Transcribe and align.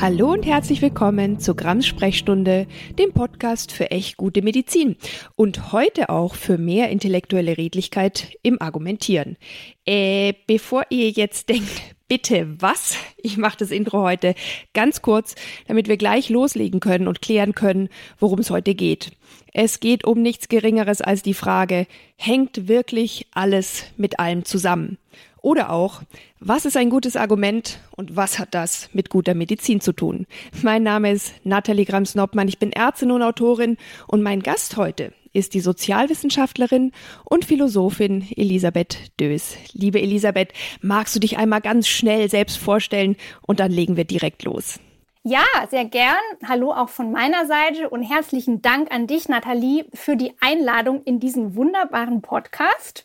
Hallo 0.00 0.32
und 0.32 0.46
herzlich 0.46 0.80
willkommen 0.80 1.40
zu 1.40 1.54
Grams 1.54 1.86
Sprechstunde, 1.86 2.66
dem 2.98 3.12
Podcast 3.12 3.70
für 3.70 3.90
echt 3.90 4.16
gute 4.16 4.40
Medizin 4.40 4.96
und 5.36 5.72
heute 5.72 6.08
auch 6.08 6.36
für 6.36 6.56
mehr 6.56 6.88
intellektuelle 6.88 7.58
Redlichkeit 7.58 8.32
im 8.42 8.62
Argumentieren. 8.62 9.36
Äh, 9.84 10.32
bevor 10.46 10.84
ihr 10.88 11.10
jetzt 11.10 11.50
denkt, 11.50 11.82
bitte 12.08 12.48
was? 12.58 12.96
Ich 13.18 13.36
mache 13.36 13.58
das 13.58 13.70
Intro 13.70 14.00
heute 14.00 14.34
ganz 14.72 15.02
kurz, 15.02 15.34
damit 15.68 15.86
wir 15.86 15.98
gleich 15.98 16.30
loslegen 16.30 16.80
können 16.80 17.06
und 17.06 17.20
klären 17.20 17.54
können, 17.54 17.90
worum 18.18 18.38
es 18.38 18.48
heute 18.48 18.74
geht. 18.74 19.10
Es 19.52 19.80
geht 19.80 20.04
um 20.04 20.22
nichts 20.22 20.48
Geringeres 20.48 21.02
als 21.02 21.22
die 21.22 21.34
Frage, 21.34 21.86
hängt 22.16 22.68
wirklich 22.68 23.26
alles 23.32 23.84
mit 23.98 24.18
allem 24.18 24.46
zusammen? 24.46 24.96
Oder 25.42 25.70
auch, 25.70 26.02
was 26.38 26.64
ist 26.64 26.76
ein 26.76 26.90
gutes 26.90 27.16
Argument 27.16 27.78
und 27.96 28.16
was 28.16 28.38
hat 28.38 28.54
das 28.54 28.90
mit 28.92 29.08
guter 29.08 29.34
Medizin 29.34 29.80
zu 29.80 29.92
tun? 29.92 30.26
Mein 30.62 30.82
Name 30.82 31.12
ist 31.12 31.34
Nathalie 31.44 31.86
Grams-Noppmann, 31.86 32.48
ich 32.48 32.58
bin 32.58 32.72
Ärztin 32.72 33.10
und 33.10 33.22
Autorin 33.22 33.76
und 34.06 34.22
mein 34.22 34.42
Gast 34.42 34.76
heute 34.76 35.12
ist 35.32 35.54
die 35.54 35.60
Sozialwissenschaftlerin 35.60 36.92
und 37.24 37.44
Philosophin 37.44 38.26
Elisabeth 38.36 39.12
Dös. 39.20 39.56
Liebe 39.72 40.00
Elisabeth, 40.00 40.52
magst 40.82 41.14
du 41.14 41.20
dich 41.20 41.38
einmal 41.38 41.60
ganz 41.60 41.86
schnell 41.86 42.28
selbst 42.28 42.58
vorstellen 42.58 43.16
und 43.42 43.60
dann 43.60 43.70
legen 43.70 43.96
wir 43.96 44.04
direkt 44.04 44.42
los. 44.42 44.80
Ja, 45.22 45.44
sehr 45.70 45.84
gern. 45.84 46.16
Hallo 46.48 46.72
auch 46.72 46.88
von 46.88 47.12
meiner 47.12 47.46
Seite 47.46 47.90
und 47.90 48.02
herzlichen 48.02 48.62
Dank 48.62 48.90
an 48.90 49.06
dich, 49.06 49.28
Nathalie, 49.28 49.84
für 49.92 50.16
die 50.16 50.32
Einladung 50.40 51.02
in 51.04 51.20
diesen 51.20 51.54
wunderbaren 51.54 52.22
Podcast. 52.22 53.04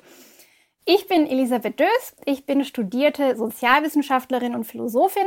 Ich 0.87 1.07
bin 1.07 1.25
Elisabeth 1.25 1.79
Dös. 1.79 2.15
Ich 2.25 2.45
bin 2.45 2.63
studierte 2.63 3.35
Sozialwissenschaftlerin 3.35 4.53
und 4.53 4.65
Philosophin 4.65 5.25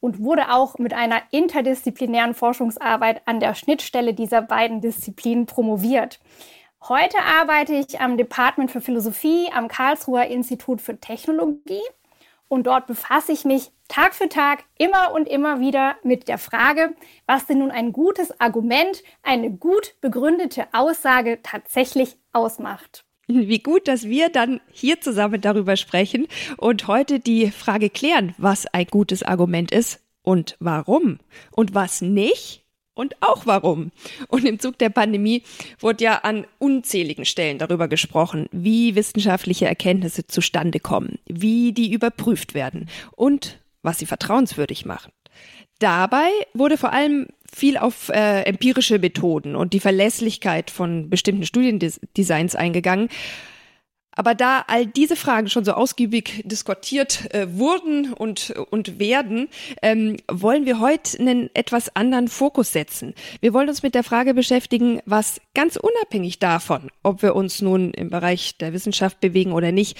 und 0.00 0.18
wurde 0.18 0.50
auch 0.52 0.76
mit 0.78 0.92
einer 0.92 1.22
interdisziplinären 1.30 2.34
Forschungsarbeit 2.34 3.22
an 3.24 3.38
der 3.38 3.54
Schnittstelle 3.54 4.12
dieser 4.12 4.42
beiden 4.42 4.80
Disziplinen 4.80 5.46
promoviert. 5.46 6.18
Heute 6.88 7.18
arbeite 7.20 7.74
ich 7.74 8.00
am 8.00 8.16
Department 8.16 8.72
für 8.72 8.80
Philosophie 8.80 9.48
am 9.54 9.68
Karlsruher 9.68 10.26
Institut 10.26 10.82
für 10.82 10.98
Technologie 10.98 11.82
und 12.48 12.66
dort 12.66 12.88
befasse 12.88 13.30
ich 13.30 13.44
mich 13.44 13.70
Tag 13.86 14.16
für 14.16 14.28
Tag 14.28 14.64
immer 14.78 15.12
und 15.12 15.28
immer 15.28 15.60
wieder 15.60 15.94
mit 16.02 16.26
der 16.26 16.38
Frage, 16.38 16.96
was 17.24 17.46
denn 17.46 17.58
nun 17.58 17.70
ein 17.70 17.92
gutes 17.92 18.40
Argument, 18.40 19.04
eine 19.22 19.52
gut 19.52 19.94
begründete 20.00 20.66
Aussage 20.72 21.38
tatsächlich 21.44 22.16
ausmacht. 22.32 23.04
Wie 23.30 23.58
gut, 23.58 23.88
dass 23.88 24.08
wir 24.08 24.30
dann 24.30 24.60
hier 24.72 25.02
zusammen 25.02 25.42
darüber 25.42 25.76
sprechen 25.76 26.26
und 26.56 26.86
heute 26.86 27.20
die 27.20 27.50
Frage 27.50 27.90
klären, 27.90 28.34
was 28.38 28.66
ein 28.66 28.86
gutes 28.86 29.22
Argument 29.22 29.70
ist 29.70 30.00
und 30.22 30.56
warum 30.60 31.18
und 31.50 31.74
was 31.74 32.00
nicht 32.00 32.64
und 32.94 33.16
auch 33.20 33.44
warum. 33.44 33.92
Und 34.28 34.46
im 34.46 34.58
Zug 34.58 34.78
der 34.78 34.88
Pandemie 34.88 35.42
wurde 35.78 36.04
ja 36.04 36.14
an 36.20 36.46
unzähligen 36.58 37.26
Stellen 37.26 37.58
darüber 37.58 37.86
gesprochen, 37.86 38.48
wie 38.50 38.94
wissenschaftliche 38.94 39.66
Erkenntnisse 39.66 40.26
zustande 40.26 40.80
kommen, 40.80 41.18
wie 41.26 41.72
die 41.72 41.92
überprüft 41.92 42.54
werden 42.54 42.88
und 43.14 43.60
was 43.82 43.98
sie 43.98 44.06
vertrauenswürdig 44.06 44.86
machen. 44.86 45.12
Dabei 45.78 46.28
wurde 46.54 46.78
vor 46.78 46.92
allem 46.92 47.28
viel 47.54 47.76
auf 47.76 48.08
äh, 48.10 48.42
empirische 48.42 48.98
Methoden 48.98 49.56
und 49.56 49.72
die 49.72 49.80
Verlässlichkeit 49.80 50.70
von 50.70 51.10
bestimmten 51.10 51.44
Studiendesigns 51.44 52.54
eingegangen. 52.54 53.08
Aber 54.18 54.34
da 54.34 54.64
all 54.66 54.84
diese 54.84 55.14
Fragen 55.14 55.48
schon 55.48 55.64
so 55.64 55.74
ausgiebig 55.74 56.42
diskutiert 56.44 57.32
äh, 57.32 57.56
wurden 57.56 58.12
und, 58.12 58.50
und 58.70 58.98
werden, 58.98 59.48
ähm, 59.80 60.16
wollen 60.28 60.66
wir 60.66 60.80
heute 60.80 61.20
einen 61.20 61.50
etwas 61.54 61.94
anderen 61.94 62.26
Fokus 62.26 62.72
setzen. 62.72 63.14
Wir 63.40 63.54
wollen 63.54 63.68
uns 63.68 63.84
mit 63.84 63.94
der 63.94 64.02
Frage 64.02 64.34
beschäftigen, 64.34 65.00
was 65.04 65.40
ganz 65.54 65.76
unabhängig 65.76 66.40
davon, 66.40 66.90
ob 67.04 67.22
wir 67.22 67.36
uns 67.36 67.62
nun 67.62 67.92
im 67.92 68.10
Bereich 68.10 68.58
der 68.58 68.72
Wissenschaft 68.72 69.20
bewegen 69.20 69.52
oder 69.52 69.70
nicht, 69.70 69.96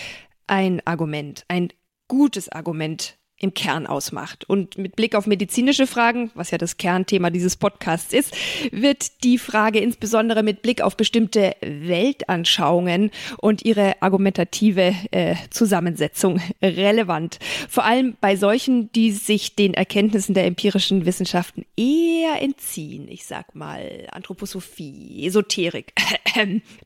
ein 0.48 0.82
Argument, 0.84 1.44
ein 1.46 1.68
gutes 2.08 2.48
Argument 2.48 3.18
im 3.38 3.54
Kern 3.54 3.86
ausmacht. 3.86 4.48
Und 4.48 4.78
mit 4.78 4.96
Blick 4.96 5.14
auf 5.14 5.26
medizinische 5.26 5.86
Fragen, 5.86 6.30
was 6.34 6.50
ja 6.50 6.58
das 6.58 6.76
Kernthema 6.76 7.30
dieses 7.30 7.56
Podcasts 7.56 8.12
ist, 8.12 8.34
wird 8.72 9.22
die 9.22 9.38
Frage 9.38 9.78
insbesondere 9.78 10.42
mit 10.42 10.62
Blick 10.62 10.82
auf 10.82 10.96
bestimmte 10.96 11.54
Weltanschauungen 11.60 13.10
und 13.38 13.64
ihre 13.64 14.02
argumentative 14.02 14.94
äh, 15.12 15.36
Zusammensetzung 15.50 16.40
relevant. 16.62 17.38
Vor 17.68 17.84
allem 17.84 18.16
bei 18.20 18.34
solchen, 18.36 18.90
die 18.92 19.12
sich 19.12 19.54
den 19.54 19.74
Erkenntnissen 19.74 20.34
der 20.34 20.46
empirischen 20.46 21.06
Wissenschaften 21.06 21.64
eher 21.76 22.42
entziehen. 22.42 23.06
Ich 23.08 23.26
sag 23.26 23.54
mal 23.54 24.08
Anthroposophie, 24.10 25.24
Esoterik. 25.26 25.92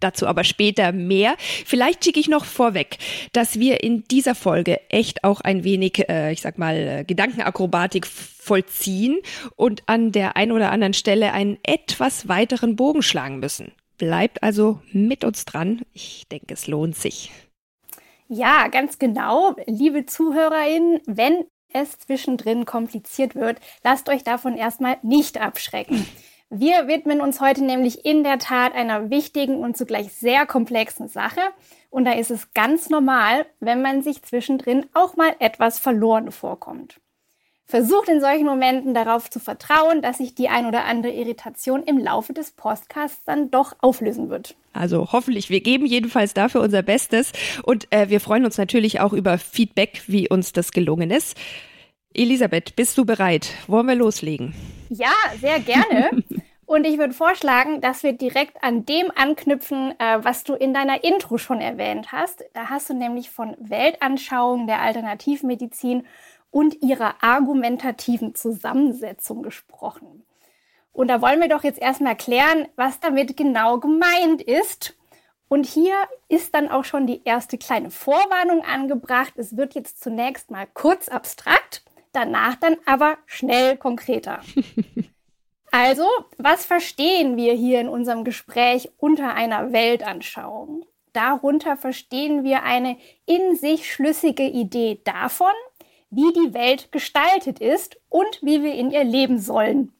Dazu 0.00 0.26
aber 0.26 0.44
später 0.44 0.92
mehr. 0.92 1.36
Vielleicht 1.38 2.04
schicke 2.04 2.20
ich 2.20 2.28
noch 2.28 2.44
vorweg, 2.44 2.98
dass 3.32 3.58
wir 3.58 3.82
in 3.82 4.04
dieser 4.04 4.34
Folge 4.34 4.80
echt 4.90 5.24
auch 5.24 5.40
ein 5.40 5.64
wenig, 5.64 6.08
äh, 6.08 6.32
ich 6.32 6.41
sag 6.42 6.58
mal, 6.58 6.76
äh, 6.76 7.04
Gedankenakrobatik 7.04 8.06
vollziehen 8.06 9.18
und 9.56 9.82
an 9.86 10.12
der 10.12 10.36
einen 10.36 10.52
oder 10.52 10.70
anderen 10.70 10.94
Stelle 10.94 11.32
einen 11.32 11.58
etwas 11.62 12.28
weiteren 12.28 12.76
Bogen 12.76 13.02
schlagen 13.02 13.38
müssen. 13.38 13.72
Bleibt 13.98 14.42
also 14.42 14.80
mit 14.92 15.24
uns 15.24 15.44
dran. 15.44 15.82
Ich 15.92 16.26
denke, 16.28 16.54
es 16.54 16.66
lohnt 16.66 16.96
sich. 16.96 17.30
Ja, 18.28 18.68
ganz 18.68 18.98
genau. 18.98 19.54
Liebe 19.66 20.06
ZuhörerInnen, 20.06 21.00
wenn 21.06 21.44
es 21.72 21.98
zwischendrin 21.98 22.64
kompliziert 22.64 23.34
wird, 23.34 23.58
lasst 23.84 24.08
euch 24.08 24.24
davon 24.24 24.56
erstmal 24.56 24.96
nicht 25.02 25.40
abschrecken. 25.40 26.06
Wir 26.54 26.86
widmen 26.86 27.22
uns 27.22 27.40
heute 27.40 27.64
nämlich 27.64 28.04
in 28.04 28.24
der 28.24 28.38
Tat 28.38 28.74
einer 28.74 29.08
wichtigen 29.08 29.56
und 29.60 29.74
zugleich 29.74 30.12
sehr 30.12 30.44
komplexen 30.44 31.08
Sache. 31.08 31.40
Und 31.88 32.04
da 32.04 32.12
ist 32.12 32.30
es 32.30 32.52
ganz 32.52 32.90
normal, 32.90 33.46
wenn 33.60 33.80
man 33.80 34.02
sich 34.02 34.22
zwischendrin 34.22 34.84
auch 34.92 35.16
mal 35.16 35.34
etwas 35.38 35.78
verloren 35.78 36.30
vorkommt. 36.30 37.00
Versucht 37.64 38.10
in 38.10 38.20
solchen 38.20 38.44
Momenten 38.44 38.92
darauf 38.92 39.30
zu 39.30 39.40
vertrauen, 39.40 40.02
dass 40.02 40.18
sich 40.18 40.34
die 40.34 40.50
ein 40.50 40.66
oder 40.66 40.84
andere 40.84 41.10
Irritation 41.10 41.84
im 41.84 41.96
Laufe 41.96 42.34
des 42.34 42.50
Podcasts 42.50 43.24
dann 43.24 43.50
doch 43.50 43.74
auflösen 43.80 44.28
wird. 44.28 44.54
Also 44.74 45.10
hoffentlich, 45.10 45.48
wir 45.48 45.62
geben 45.62 45.86
jedenfalls 45.86 46.34
dafür 46.34 46.60
unser 46.60 46.82
Bestes 46.82 47.32
und 47.62 47.90
äh, 47.90 48.10
wir 48.10 48.20
freuen 48.20 48.44
uns 48.44 48.58
natürlich 48.58 49.00
auch 49.00 49.14
über 49.14 49.38
Feedback, 49.38 50.02
wie 50.06 50.28
uns 50.28 50.52
das 50.52 50.72
gelungen 50.72 51.10
ist. 51.10 51.34
Elisabeth, 52.14 52.76
bist 52.76 52.98
du 52.98 53.04
bereit? 53.04 53.54
Wollen 53.66 53.86
wir 53.86 53.94
loslegen? 53.94 54.54
Ja, 54.90 55.12
sehr 55.40 55.60
gerne. 55.60 56.22
Und 56.66 56.86
ich 56.86 56.98
würde 56.98 57.12
vorschlagen, 57.12 57.80
dass 57.80 58.02
wir 58.02 58.14
direkt 58.14 58.62
an 58.62 58.86
dem 58.86 59.10
anknüpfen, 59.14 59.94
äh, 59.98 60.24
was 60.24 60.44
du 60.44 60.54
in 60.54 60.72
deiner 60.72 61.04
Intro 61.04 61.36
schon 61.36 61.60
erwähnt 61.60 62.12
hast. 62.12 62.44
Da 62.54 62.70
hast 62.70 62.88
du 62.88 62.94
nämlich 62.94 63.30
von 63.30 63.56
Weltanschauung 63.58 64.66
der 64.66 64.80
Alternativmedizin 64.80 66.06
und 66.50 66.82
ihrer 66.82 67.22
argumentativen 67.22 68.34
Zusammensetzung 68.34 69.42
gesprochen. 69.42 70.24
Und 70.92 71.08
da 71.08 71.20
wollen 71.20 71.40
wir 71.40 71.48
doch 71.48 71.64
jetzt 71.64 71.80
erstmal 71.80 72.16
klären, 72.16 72.68
was 72.76 73.00
damit 73.00 73.36
genau 73.36 73.78
gemeint 73.78 74.42
ist. 74.42 74.96
Und 75.48 75.66
hier 75.66 75.94
ist 76.28 76.54
dann 76.54 76.70
auch 76.70 76.84
schon 76.84 77.06
die 77.06 77.22
erste 77.24 77.58
kleine 77.58 77.90
Vorwarnung 77.90 78.64
angebracht. 78.64 79.34
Es 79.36 79.56
wird 79.56 79.74
jetzt 79.74 80.02
zunächst 80.02 80.50
mal 80.50 80.66
kurz 80.72 81.08
abstrakt 81.08 81.82
danach 82.12 82.56
dann 82.56 82.76
aber 82.86 83.18
schnell 83.26 83.76
konkreter. 83.76 84.40
Also, 85.74 86.06
was 86.36 86.66
verstehen 86.66 87.38
wir 87.38 87.54
hier 87.54 87.80
in 87.80 87.88
unserem 87.88 88.24
Gespräch 88.24 88.90
unter 88.98 89.32
einer 89.32 89.72
Weltanschauung? 89.72 90.84
Darunter 91.14 91.78
verstehen 91.78 92.44
wir 92.44 92.62
eine 92.62 92.98
in 93.24 93.56
sich 93.56 93.90
schlüssige 93.90 94.42
Idee 94.42 95.00
davon, 95.04 95.54
wie 96.10 96.30
die 96.34 96.52
Welt 96.52 96.92
gestaltet 96.92 97.58
ist 97.58 97.96
und 98.10 98.38
wie 98.42 98.62
wir 98.62 98.74
in 98.74 98.90
ihr 98.90 99.04
leben 99.04 99.38
sollen. 99.38 99.92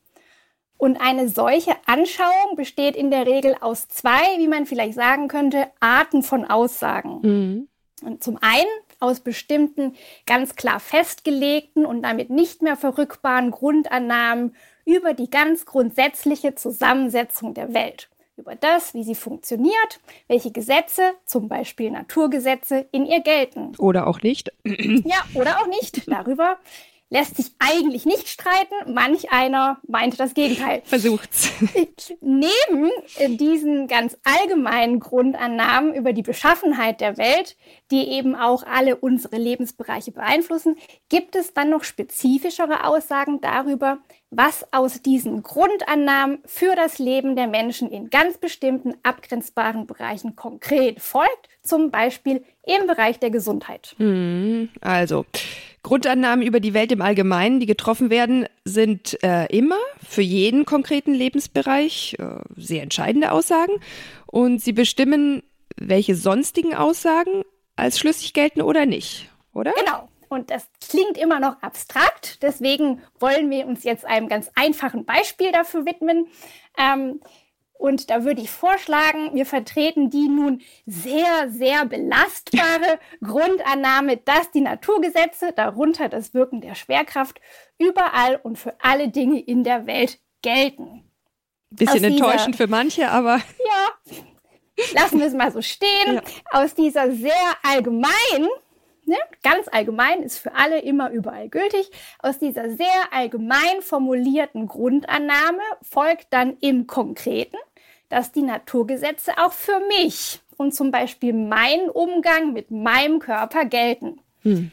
Und 0.76 1.00
eine 1.00 1.30
solche 1.30 1.74
Anschauung 1.86 2.54
besteht 2.54 2.94
in 2.94 3.10
der 3.10 3.26
Regel 3.26 3.56
aus 3.58 3.88
zwei, 3.88 4.36
wie 4.36 4.48
man 4.48 4.66
vielleicht 4.66 4.94
sagen 4.94 5.28
könnte, 5.28 5.70
Arten 5.80 6.22
von 6.22 6.44
Aussagen. 6.44 7.20
Mhm. 7.22 7.68
Und 8.04 8.22
zum 8.22 8.36
einen 8.42 8.68
aus 9.02 9.20
bestimmten 9.20 9.94
ganz 10.26 10.56
klar 10.56 10.80
festgelegten 10.80 11.84
und 11.84 12.02
damit 12.02 12.30
nicht 12.30 12.62
mehr 12.62 12.76
verrückbaren 12.76 13.50
Grundannahmen 13.50 14.54
über 14.84 15.14
die 15.14 15.30
ganz 15.30 15.66
grundsätzliche 15.66 16.54
Zusammensetzung 16.54 17.54
der 17.54 17.74
Welt. 17.74 18.08
Über 18.36 18.54
das, 18.54 18.94
wie 18.94 19.04
sie 19.04 19.14
funktioniert, 19.14 20.00
welche 20.26 20.50
Gesetze, 20.50 21.12
zum 21.26 21.48
Beispiel 21.48 21.90
Naturgesetze, 21.90 22.86
in 22.90 23.04
ihr 23.04 23.20
gelten. 23.20 23.74
Oder 23.76 24.06
auch 24.06 24.22
nicht. 24.22 24.52
Ja, 24.64 25.22
oder 25.34 25.60
auch 25.60 25.66
nicht. 25.66 26.08
Darüber 26.10 26.56
lässt 27.12 27.36
sich 27.36 27.52
eigentlich 27.58 28.06
nicht 28.06 28.26
streiten. 28.26 28.94
Manch 28.94 29.30
einer 29.30 29.78
meint 29.86 30.18
das 30.18 30.32
Gegenteil. 30.32 30.80
Versucht's. 30.86 31.50
Neben 32.22 32.90
äh, 33.18 33.28
diesen 33.28 33.86
ganz 33.86 34.16
allgemeinen 34.24 34.98
Grundannahmen 34.98 35.92
über 35.92 36.14
die 36.14 36.22
Beschaffenheit 36.22 37.02
der 37.02 37.18
Welt, 37.18 37.58
die 37.90 38.08
eben 38.08 38.34
auch 38.34 38.62
alle 38.62 38.96
unsere 38.96 39.36
Lebensbereiche 39.36 40.10
beeinflussen, 40.10 40.76
gibt 41.10 41.36
es 41.36 41.52
dann 41.52 41.68
noch 41.68 41.84
spezifischere 41.84 42.86
Aussagen 42.86 43.42
darüber, 43.42 43.98
was 44.32 44.66
aus 44.72 45.02
diesen 45.02 45.42
Grundannahmen 45.42 46.38
für 46.46 46.74
das 46.74 46.98
Leben 46.98 47.36
der 47.36 47.46
Menschen 47.46 47.90
in 47.90 48.08
ganz 48.08 48.38
bestimmten 48.38 48.94
abgrenzbaren 49.02 49.86
Bereichen 49.86 50.34
konkret 50.36 51.00
folgt, 51.00 51.48
zum 51.62 51.90
Beispiel 51.90 52.42
im 52.64 52.86
Bereich 52.86 53.18
der 53.18 53.30
Gesundheit. 53.30 53.94
Hm, 53.98 54.70
also, 54.80 55.26
Grundannahmen 55.82 56.44
über 56.46 56.60
die 56.60 56.72
Welt 56.72 56.92
im 56.92 57.02
Allgemeinen, 57.02 57.60
die 57.60 57.66
getroffen 57.66 58.08
werden, 58.08 58.46
sind 58.64 59.22
äh, 59.22 59.46
immer 59.54 59.78
für 60.02 60.22
jeden 60.22 60.64
konkreten 60.64 61.12
Lebensbereich 61.12 62.16
äh, 62.18 62.40
sehr 62.56 62.82
entscheidende 62.82 63.32
Aussagen 63.32 63.74
und 64.26 64.62
sie 64.62 64.72
bestimmen, 64.72 65.42
welche 65.76 66.14
sonstigen 66.14 66.74
Aussagen 66.74 67.42
als 67.76 67.98
schlüssig 67.98 68.32
gelten 68.32 68.62
oder 68.62 68.86
nicht, 68.86 69.28
oder? 69.52 69.72
Genau. 69.72 70.08
Und 70.32 70.50
das 70.50 70.66
klingt 70.88 71.18
immer 71.18 71.40
noch 71.40 71.62
abstrakt. 71.62 72.42
Deswegen 72.42 73.02
wollen 73.20 73.50
wir 73.50 73.66
uns 73.66 73.84
jetzt 73.84 74.06
einem 74.06 74.28
ganz 74.28 74.50
einfachen 74.54 75.04
Beispiel 75.04 75.52
dafür 75.52 75.84
widmen. 75.84 76.26
Ähm, 76.78 77.20
und 77.74 78.08
da 78.08 78.24
würde 78.24 78.40
ich 78.40 78.50
vorschlagen, 78.50 79.34
wir 79.34 79.44
vertreten 79.44 80.08
die 80.08 80.28
nun 80.28 80.62
sehr, 80.86 81.50
sehr 81.50 81.84
belastbare 81.84 82.98
Grundannahme, 83.22 84.16
dass 84.16 84.50
die 84.52 84.62
Naturgesetze, 84.62 85.52
darunter 85.52 86.08
das 86.08 86.32
Wirken 86.32 86.62
der 86.62 86.76
Schwerkraft, 86.76 87.38
überall 87.78 88.36
und 88.36 88.58
für 88.58 88.74
alle 88.80 89.08
Dinge 89.08 89.38
in 89.38 89.64
der 89.64 89.86
Welt 89.86 90.18
gelten. 90.40 91.04
Bisschen 91.68 92.04
enttäuschend 92.04 92.56
für 92.56 92.68
manche, 92.68 93.10
aber. 93.10 93.36
Ja, 93.36 94.14
lassen 94.94 95.18
wir 95.18 95.26
es 95.26 95.34
mal 95.34 95.52
so 95.52 95.60
stehen. 95.60 95.90
Ja. 96.14 96.22
Aus 96.52 96.74
dieser 96.74 97.12
sehr 97.12 97.32
allgemeinen 97.62 98.48
ne, 99.12 99.18
ganz 99.42 99.68
allgemein, 99.70 100.22
ist 100.22 100.38
für 100.38 100.54
alle 100.54 100.80
immer 100.80 101.10
überall 101.10 101.48
gültig. 101.48 101.90
Aus 102.18 102.38
dieser 102.38 102.70
sehr 102.70 103.12
allgemein 103.12 103.80
formulierten 103.80 104.66
Grundannahme 104.66 105.62
folgt 105.82 106.28
dann 106.30 106.56
im 106.60 106.86
Konkreten, 106.86 107.56
dass 108.08 108.32
die 108.32 108.42
Naturgesetze 108.42 109.32
auch 109.38 109.52
für 109.52 109.80
mich 109.88 110.40
und 110.56 110.74
zum 110.74 110.90
Beispiel 110.90 111.32
meinen 111.32 111.88
Umgang 111.90 112.52
mit 112.52 112.70
meinem 112.70 113.18
Körper 113.18 113.64
gelten. 113.64 114.20
Hm. 114.42 114.72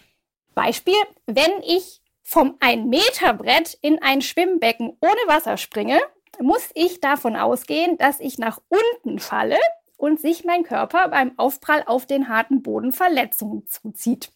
Beispiel, 0.55 0.95
wenn 1.25 1.51
ich 1.65 2.01
vom 2.23 2.55
1-Meter-Brett 2.59 3.77
in 3.81 4.01
ein 4.01 4.21
Schwimmbecken 4.21 4.97
ohne 5.01 5.21
Wasser 5.27 5.57
springe, 5.57 5.99
muss 6.39 6.69
ich 6.73 7.01
davon 7.01 7.35
ausgehen, 7.35 7.97
dass 7.97 8.19
ich 8.19 8.37
nach 8.37 8.59
unten 8.69 9.19
falle 9.19 9.57
und 9.99 10.19
sich 10.19 10.45
mein 10.45 10.63
Körper 10.63 11.09
beim 11.09 11.37
Aufprall 11.37 11.83
auf 11.85 12.05
den 12.05 12.29
harten 12.29 12.61
Boden 12.63 12.91
Verletzungen 12.91 13.67
zuzieht. 13.67 14.31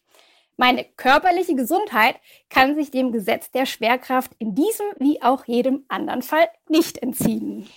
Meine 0.58 0.84
körperliche 0.84 1.56
Gesundheit 1.56 2.18
kann 2.50 2.76
sich 2.76 2.92
dem 2.92 3.12
Gesetz 3.12 3.50
der 3.50 3.66
Schwerkraft 3.66 4.34
in 4.38 4.54
diesem 4.54 4.86
wie 5.00 5.22
auch 5.24 5.46
jedem 5.46 5.86
anderen 5.88 6.22
Fall 6.22 6.48
nicht 6.68 7.00
entziehen. 7.00 7.68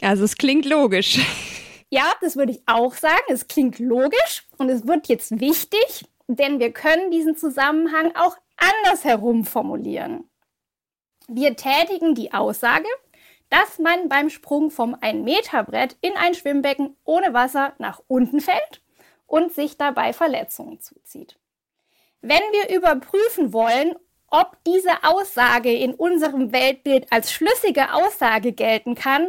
Also 0.00 0.24
es 0.24 0.36
klingt 0.36 0.66
logisch. 0.66 1.18
Ja, 1.90 2.12
das 2.20 2.36
würde 2.36 2.52
ich 2.52 2.62
auch 2.66 2.94
sagen. 2.94 3.22
Es 3.28 3.48
klingt 3.48 3.78
logisch 3.78 4.46
und 4.58 4.68
es 4.68 4.86
wird 4.86 5.08
jetzt 5.08 5.40
wichtig, 5.40 6.04
denn 6.26 6.60
wir 6.60 6.72
können 6.72 7.10
diesen 7.10 7.36
Zusammenhang 7.36 8.14
auch 8.14 8.36
andersherum 8.56 9.44
formulieren. 9.44 10.24
Wir 11.28 11.56
tätigen 11.56 12.14
die 12.14 12.32
Aussage, 12.32 12.86
dass 13.52 13.78
man 13.78 14.08
beim 14.08 14.30
Sprung 14.30 14.70
vom 14.70 14.94
1-Meter-Brett 14.94 15.96
in 16.00 16.16
ein 16.16 16.34
Schwimmbecken 16.34 16.96
ohne 17.04 17.34
Wasser 17.34 17.74
nach 17.78 18.00
unten 18.08 18.40
fällt 18.40 18.82
und 19.26 19.52
sich 19.52 19.76
dabei 19.76 20.12
Verletzungen 20.12 20.80
zuzieht. 20.80 21.38
Wenn 22.22 22.42
wir 22.52 22.76
überprüfen 22.76 23.52
wollen, 23.52 23.94
ob 24.28 24.56
diese 24.66 25.04
Aussage 25.04 25.72
in 25.72 25.92
unserem 25.94 26.52
Weltbild 26.52 27.12
als 27.12 27.30
schlüssige 27.30 27.92
Aussage 27.92 28.52
gelten 28.52 28.94
kann 28.94 29.28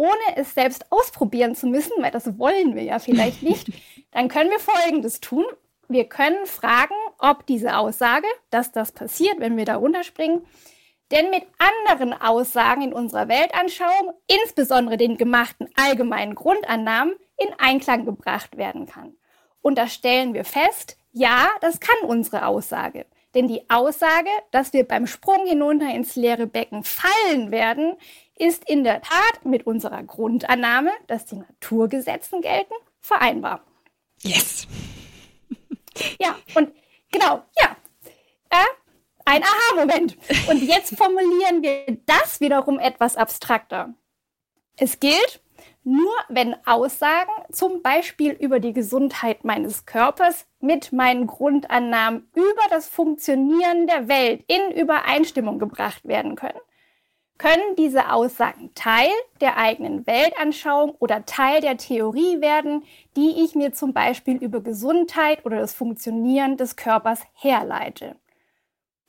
ohne 0.00 0.36
es 0.36 0.54
selbst 0.54 0.90
ausprobieren 0.90 1.54
zu 1.54 1.66
müssen, 1.66 1.92
weil 1.98 2.10
das 2.10 2.38
wollen 2.38 2.74
wir 2.74 2.82
ja 2.82 2.98
vielleicht 2.98 3.42
nicht, 3.42 3.68
dann 4.12 4.28
können 4.28 4.50
wir 4.50 4.58
Folgendes 4.58 5.20
tun. 5.20 5.44
Wir 5.88 6.04
können 6.04 6.46
fragen, 6.46 6.94
ob 7.18 7.44
diese 7.46 7.76
Aussage, 7.76 8.26
dass 8.48 8.72
das 8.72 8.92
passiert, 8.92 9.40
wenn 9.40 9.58
wir 9.58 9.66
da 9.66 9.76
runterspringen, 9.76 10.46
denn 11.10 11.30
mit 11.30 11.44
anderen 11.58 12.12
Aussagen 12.12 12.82
in 12.82 12.92
unserer 12.92 13.28
Weltanschauung, 13.28 14.12
insbesondere 14.26 14.96
den 14.96 15.16
gemachten 15.16 15.68
allgemeinen 15.76 16.34
Grundannahmen, 16.34 17.14
in 17.36 17.48
Einklang 17.58 18.04
gebracht 18.04 18.56
werden 18.56 18.86
kann. 18.86 19.16
Und 19.62 19.76
da 19.78 19.88
stellen 19.88 20.34
wir 20.34 20.44
fest, 20.44 20.96
ja, 21.12 21.48
das 21.60 21.80
kann 21.80 21.96
unsere 22.06 22.46
Aussage. 22.46 23.06
Denn 23.34 23.48
die 23.48 23.68
Aussage, 23.70 24.30
dass 24.50 24.72
wir 24.72 24.86
beim 24.86 25.06
Sprung 25.06 25.46
hinunter 25.46 25.92
ins 25.94 26.16
leere 26.16 26.46
Becken 26.46 26.82
fallen 26.84 27.50
werden, 27.50 27.96
ist 28.36 28.68
in 28.68 28.84
der 28.84 29.02
Tat 29.02 29.44
mit 29.44 29.66
unserer 29.66 30.02
Grundannahme, 30.02 30.90
dass 31.06 31.26
die 31.26 31.36
Naturgesetzen 31.36 32.40
gelten, 32.40 32.74
vereinbar. 33.00 33.62
Yes. 34.22 34.66
Ja, 36.18 36.36
und 36.54 36.72
genau, 37.10 37.42
ja. 37.60 37.76
Äh, 38.50 38.64
ein 39.24 39.42
Aha-Moment. 39.42 40.16
Und 40.48 40.62
jetzt 40.62 40.96
formulieren 40.96 41.62
wir 41.62 41.98
das 42.06 42.40
wiederum 42.40 42.78
etwas 42.78 43.16
abstrakter. 43.16 43.94
Es 44.76 45.00
gilt, 45.00 45.42
nur 45.84 46.12
wenn 46.28 46.56
Aussagen 46.66 47.32
zum 47.52 47.82
Beispiel 47.82 48.32
über 48.32 48.60
die 48.60 48.72
Gesundheit 48.72 49.44
meines 49.44 49.86
Körpers 49.86 50.46
mit 50.60 50.92
meinen 50.92 51.26
Grundannahmen 51.26 52.28
über 52.34 52.62
das 52.70 52.88
Funktionieren 52.88 53.86
der 53.86 54.08
Welt 54.08 54.44
in 54.46 54.76
Übereinstimmung 54.76 55.58
gebracht 55.58 56.06
werden 56.06 56.36
können, 56.36 56.60
können 57.38 57.74
diese 57.78 58.12
Aussagen 58.12 58.70
Teil 58.74 59.08
der 59.40 59.56
eigenen 59.56 60.06
Weltanschauung 60.06 60.90
oder 60.98 61.24
Teil 61.24 61.62
der 61.62 61.78
Theorie 61.78 62.42
werden, 62.42 62.84
die 63.16 63.42
ich 63.42 63.54
mir 63.54 63.72
zum 63.72 63.94
Beispiel 63.94 64.36
über 64.36 64.60
Gesundheit 64.60 65.46
oder 65.46 65.58
das 65.58 65.72
Funktionieren 65.72 66.58
des 66.58 66.76
Körpers 66.76 67.22
herleite. 67.32 68.16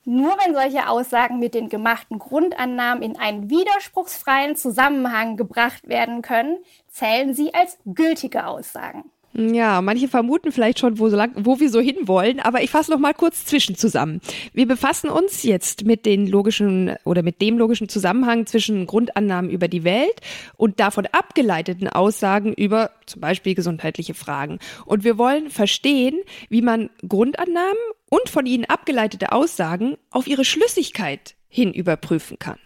Nur 0.04 0.36
wenn 0.38 0.54
solche 0.54 0.88
Aussagen 0.88 1.38
mit 1.38 1.54
den 1.54 1.68
gemachten 1.68 2.18
Grundannahmen 2.18 3.04
in 3.04 3.16
einen 3.16 3.48
widerspruchsfreien 3.50 4.56
Zusammenhang 4.56 5.36
gebracht 5.36 5.86
werden 5.88 6.22
können, 6.22 6.58
zählen 6.88 7.34
sie 7.34 7.54
als 7.54 7.78
gültige 7.84 8.46
Aussagen. 8.46 9.11
Ja, 9.34 9.80
manche 9.80 10.08
vermuten 10.08 10.52
vielleicht 10.52 10.78
schon, 10.78 10.98
wo, 10.98 11.08
so 11.08 11.16
lang, 11.16 11.32
wo 11.36 11.58
wir 11.58 11.70
so 11.70 11.80
hinwollen, 11.80 12.38
aber 12.38 12.62
ich 12.62 12.70
fasse 12.70 12.90
noch 12.90 12.98
mal 12.98 13.14
kurz 13.14 13.46
zwischen 13.46 13.76
zusammen. 13.76 14.20
Wir 14.52 14.66
befassen 14.66 15.08
uns 15.08 15.42
jetzt 15.42 15.86
mit 15.86 16.04
den 16.04 16.26
logischen 16.26 16.96
oder 17.04 17.22
mit 17.22 17.40
dem 17.40 17.56
logischen 17.56 17.88
Zusammenhang 17.88 18.44
zwischen 18.44 18.86
Grundannahmen 18.86 19.50
über 19.50 19.68
die 19.68 19.84
Welt 19.84 20.20
und 20.56 20.80
davon 20.80 21.06
abgeleiteten 21.06 21.88
Aussagen 21.88 22.52
über 22.52 22.90
zum 23.06 23.20
Beispiel 23.22 23.54
gesundheitliche 23.54 24.14
Fragen. 24.14 24.58
Und 24.84 25.02
wir 25.02 25.16
wollen 25.16 25.48
verstehen, 25.48 26.20
wie 26.50 26.62
man 26.62 26.90
Grundannahmen 27.08 27.78
und 28.10 28.28
von 28.28 28.44
ihnen 28.44 28.66
abgeleitete 28.66 29.32
Aussagen 29.32 29.96
auf 30.10 30.26
ihre 30.26 30.44
Schlüssigkeit 30.44 31.36
hin 31.48 31.72
überprüfen 31.72 32.38
kann. 32.38 32.58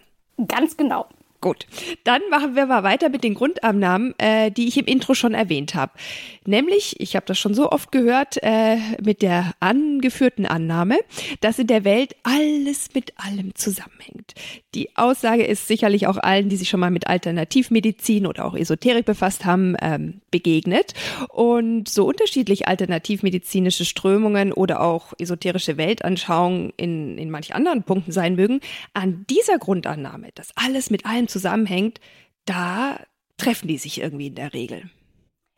Ganz 0.48 0.76
genau. 0.76 1.06
Gut, 1.40 1.66
dann 2.04 2.22
machen 2.30 2.56
wir 2.56 2.66
mal 2.66 2.82
weiter 2.82 3.08
mit 3.08 3.22
den 3.22 3.34
Grundannahmen, 3.34 4.14
äh, 4.18 4.50
die 4.50 4.68
ich 4.68 4.78
im 4.78 4.86
Intro 4.86 5.14
schon 5.14 5.34
erwähnt 5.34 5.74
habe. 5.74 5.92
Nämlich, 6.46 6.98
ich 6.98 7.14
habe 7.14 7.26
das 7.26 7.38
schon 7.38 7.54
so 7.54 7.70
oft 7.70 7.92
gehört, 7.92 8.38
äh, 8.42 8.76
mit 9.02 9.22
der 9.22 9.52
angeführten 9.60 10.46
Annahme, 10.46 10.98
dass 11.40 11.58
in 11.58 11.66
der 11.66 11.84
Welt 11.84 12.16
alles 12.22 12.94
mit 12.94 13.12
allem 13.18 13.54
zusammenhängt. 13.54 14.34
Die 14.74 14.96
Aussage 14.96 15.44
ist 15.44 15.68
sicherlich 15.68 16.06
auch 16.06 16.16
allen, 16.16 16.48
die 16.48 16.56
sich 16.56 16.68
schon 16.68 16.80
mal 16.80 16.90
mit 16.90 17.06
Alternativmedizin 17.06 18.26
oder 18.26 18.44
auch 18.44 18.54
Esoterik 18.54 19.04
befasst 19.04 19.44
haben, 19.44 19.76
ähm, 19.80 20.20
begegnet. 20.36 20.92
Und 21.28 21.88
so 21.88 22.06
unterschiedlich 22.06 22.68
alternativmedizinische 22.68 23.86
Strömungen 23.86 24.52
oder 24.52 24.82
auch 24.82 25.14
esoterische 25.18 25.78
Weltanschauungen 25.78 26.72
in, 26.76 27.16
in 27.16 27.30
manch 27.30 27.54
anderen 27.54 27.84
Punkten 27.84 28.12
sein 28.12 28.36
mögen, 28.36 28.60
an 28.92 29.24
dieser 29.30 29.58
Grundannahme, 29.58 30.28
dass 30.34 30.52
alles 30.56 30.90
mit 30.90 31.06
allem 31.06 31.28
zusammenhängt, 31.28 32.00
da 32.44 33.00
treffen 33.38 33.68
die 33.68 33.78
sich 33.78 34.00
irgendwie 34.00 34.26
in 34.26 34.34
der 34.34 34.52
Regel. 34.52 34.90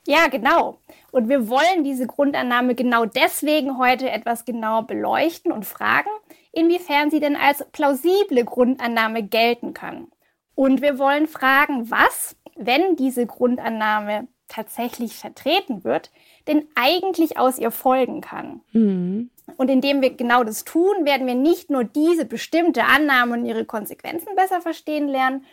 Ja, 0.06 0.28
genau. 0.28 0.78
Und 1.10 1.28
wir 1.28 1.48
wollen 1.48 1.84
diese 1.84 2.06
Grundannahme 2.06 2.74
genau 2.74 3.04
deswegen 3.04 3.78
heute 3.78 4.08
etwas 4.10 4.44
genauer 4.44 4.86
beleuchten 4.86 5.52
und 5.52 5.66
fragen, 5.66 6.08
inwiefern 6.52 7.10
sie 7.10 7.20
denn 7.20 7.36
als 7.36 7.66
plausible 7.72 8.44
Grundannahme 8.44 9.22
gelten 9.24 9.74
kann. 9.74 10.06
Und 10.54 10.82
wir 10.82 10.98
wollen 10.98 11.26
fragen, 11.26 11.90
was, 11.90 12.36
wenn 12.56 12.96
diese 12.96 13.26
Grundannahme 13.26 14.28
tatsächlich 14.48 15.14
vertreten 15.14 15.84
wird, 15.84 16.10
denn 16.46 16.66
eigentlich 16.74 17.38
aus 17.38 17.58
ihr 17.58 17.70
folgen 17.70 18.20
kann. 18.20 18.60
Mhm. 18.72 19.30
Und 19.56 19.70
indem 19.70 20.02
wir 20.02 20.10
genau 20.10 20.44
das 20.44 20.64
tun, 20.64 21.04
werden 21.04 21.26
wir 21.26 21.34
nicht 21.34 21.70
nur 21.70 21.84
diese 21.84 22.24
bestimmte 22.24 22.84
Annahme 22.84 23.34
und 23.34 23.46
ihre 23.46 23.64
Konsequenzen 23.64 24.34
besser 24.36 24.60
verstehen 24.60 25.08
lernen, 25.08 25.44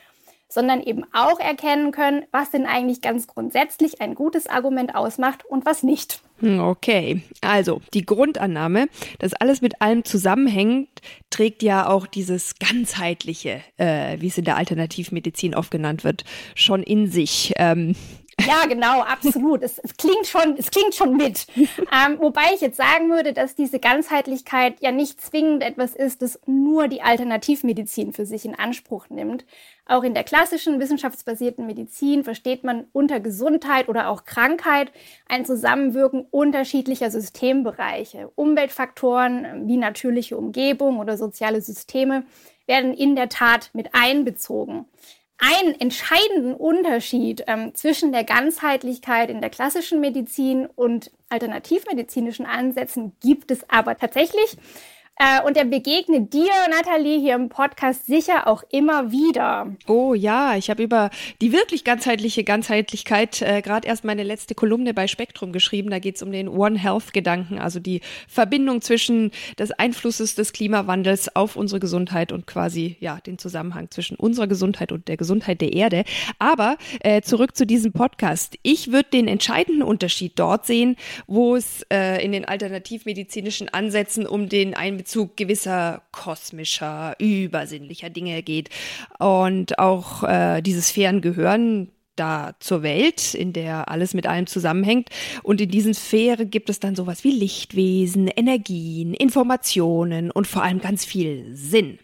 sondern 0.48 0.82
eben 0.82 1.04
auch 1.14 1.40
erkennen 1.40 1.92
können, 1.92 2.26
was 2.32 2.52
denn 2.52 2.66
eigentlich 2.66 3.02
ganz 3.02 3.28
grundsätzlich 3.28 4.02
ein 4.02 4.16
gutes 4.16 4.48
Argument 4.48 4.96
ausmacht 4.96 5.46
und 5.46 5.66
was 5.66 5.84
nicht. 5.84 6.22
Hm, 6.40 6.60
okay, 6.60 7.22
also 7.42 7.82
die 7.94 8.06
Grundannahme, 8.06 8.88
dass 9.20 9.34
alles 9.34 9.62
mit 9.62 9.82
allem 9.82 10.04
zusammenhängt, 10.04 10.90
trägt 11.30 11.64
ja 11.64 11.88
auch 11.88 12.08
dieses 12.08 12.56
ganzheitliche, 12.60 13.62
äh, 13.78 14.20
wie 14.20 14.28
es 14.28 14.38
in 14.38 14.46
der 14.46 14.58
Alternativmedizin 14.58 15.56
oft 15.56 15.72
genannt 15.72 16.04
wird, 16.04 16.26
schon 16.56 16.84
in 16.84 17.10
sich. 17.10 17.54
Ähm, 17.58 17.96
ja, 18.42 18.66
genau, 18.66 19.02
absolut. 19.02 19.64
Es, 19.64 19.80
es, 19.80 19.96
klingt 19.96 20.28
schon, 20.28 20.56
es 20.58 20.70
klingt 20.70 20.94
schon 20.94 21.16
mit. 21.16 21.48
Ähm, 21.56 22.18
wobei 22.20 22.54
ich 22.54 22.62
jetzt 22.62 22.78
sagen 22.78 23.10
würde, 23.10 23.34
dass 23.34 23.56
diese 23.56 23.80
Ganzheitlichkeit 23.80 24.76
ja 24.82 24.92
nicht 24.92 25.22
zwingend 25.22 25.64
etwas 25.64 25.96
ist, 25.96 26.22
das 26.22 26.40
nur 26.46 26.88
die 26.88 27.02
Alternativmedizin 27.02 28.14
für 28.14 28.26
sich 28.26 28.46
in 28.46 28.56
Anspruch 28.56 29.10
nimmt. 29.10 29.46
Auch 29.86 30.04
in 30.04 30.14
der 30.14 30.24
klassischen 30.24 30.80
wissenschaftsbasierten 30.80 31.66
Medizin 31.66 32.24
versteht 32.24 32.64
man 32.64 32.86
unter 32.92 33.20
Gesundheit 33.20 33.88
oder 33.88 34.10
auch 34.10 34.26
Krankheit 34.26 34.92
ein 35.30 35.46
Zusammenwirken 35.46 36.26
unterschiedlicher 36.30 37.12
Systembereiche. 37.12 38.32
Umweltfaktoren 38.36 39.68
wie 39.68 39.78
natürliche 39.78 40.38
Umgebung 40.38 41.00
oder 41.00 41.18
soziale 41.18 41.62
Systeme 41.62 42.26
werden 42.66 42.94
in 42.94 43.16
der 43.16 43.30
Tat 43.30 43.70
mit 43.74 43.94
einbezogen 43.94 44.86
einen 45.38 45.80
entscheidenden 45.80 46.54
Unterschied 46.54 47.44
ähm, 47.48 47.76
zwischen 47.76 48.12
der 48.12 48.24
Ganzheitlichkeit 48.24 49.30
in 49.30 49.42
der 49.42 49.50
klassischen 49.50 50.00
Medizin 50.00 50.68
und 50.76 51.12
alternativmedizinischen 51.30 52.46
Ansätzen 52.46 53.14
gibt 53.22 53.52
es 53.52 53.70
aber 53.70 53.98
tatsächlich. 53.98 54.58
Äh, 55.18 55.42
und 55.48 55.56
er 55.56 55.64
begegnet 55.64 56.34
dir, 56.34 56.52
Nathalie, 56.70 57.18
hier 57.18 57.36
im 57.36 57.48
Podcast 57.48 58.06
sicher 58.06 58.48
auch 58.48 58.64
immer 58.70 59.14
wieder. 59.14 59.74
Oh 59.88 60.14
ja, 60.14 60.58
ich 60.58 60.70
habe 60.70 60.84
über 60.84 61.10
die 61.40 61.54
wirklich 61.54 61.86
ganzheitliche 61.86 62.44
Ganzheitlichkeit 62.44 63.42
äh, 63.42 63.62
gerade 63.62 63.88
erst 63.88 64.04
meine 64.04 64.24
letzte 64.24 64.56
Kolumne 64.56 64.94
bei 64.94 65.08
Spektrum 65.08 65.54
geschrieben. 65.54 65.90
Da 65.90 66.00
geht 66.00 66.18
es 66.18 66.22
um 66.22 66.34
den 66.34 66.50
One 66.50 66.78
Health-Gedanken, 66.78 67.60
also 67.60 67.80
die 67.80 68.02
Verbindung 68.28 68.82
zwischen 68.82 69.32
des 69.58 69.72
Einflusses 69.72 70.36
des 70.36 70.52
Klimawandels 70.52 71.34
auf 71.34 71.56
unsere 71.56 71.80
Gesundheit 71.80 72.34
und 72.34 72.46
quasi 72.46 72.98
ja 73.00 73.20
den 73.26 73.38
Zusammenhang 73.38 73.90
zwischen 73.92 74.18
unserer 74.18 74.48
Gesundheit 74.48 74.92
und 74.92 75.08
der 75.08 75.16
Gesundheit 75.16 75.62
der 75.62 75.72
Erde. 75.72 76.04
Aber 76.40 76.76
äh, 77.00 77.22
zurück 77.22 77.56
zu 77.56 77.66
diesem 77.66 77.94
Podcast. 77.94 78.58
Ich 78.64 78.92
würde 78.92 79.12
den 79.14 79.30
entscheidenden 79.30 79.82
Unterschied 79.82 80.34
dort 80.36 80.66
sehen, 80.66 80.98
wo 81.26 81.56
es 81.56 81.86
äh, 81.90 82.22
in 82.22 82.34
den 82.34 82.44
alternativmedizinischen 82.44 83.70
Ansätzen 83.70 84.28
um 84.28 84.50
den 84.50 84.74
Einbezug 84.74 85.05
Einbezug 85.06 85.38
gewisser 85.38 86.02
kosmischer, 86.12 87.16
übersinnlicher 87.20 88.10
Dinge 88.10 88.42
geht. 88.42 88.70
Und 89.20 89.78
auch 89.78 90.24
äh, 90.24 90.62
dieses 90.62 90.90
Ferngehören 90.90 91.92
da 92.16 92.56
zur 92.60 92.84
Welt, 92.84 93.34
in 93.34 93.54
der 93.54 93.90
alles 93.90 94.14
mit 94.14 94.28
allem 94.28 94.48
zusammenhängt. 94.48 95.10
Und 95.44 95.62
in 95.62 95.70
diesen 95.70 95.94
Sphären 95.94 96.50
gibt 96.50 96.70
es 96.70 96.80
dann 96.80 96.96
sowas 96.96 97.24
wie 97.24 97.32
Lichtwesen, 97.32 98.28
Energien, 98.28 99.14
Informationen 99.14 100.32
und 100.32 100.48
vor 100.48 100.64
allem 100.64 100.80
ganz 100.80 101.06
viel 101.06 101.56
Sinn. 101.56 102.00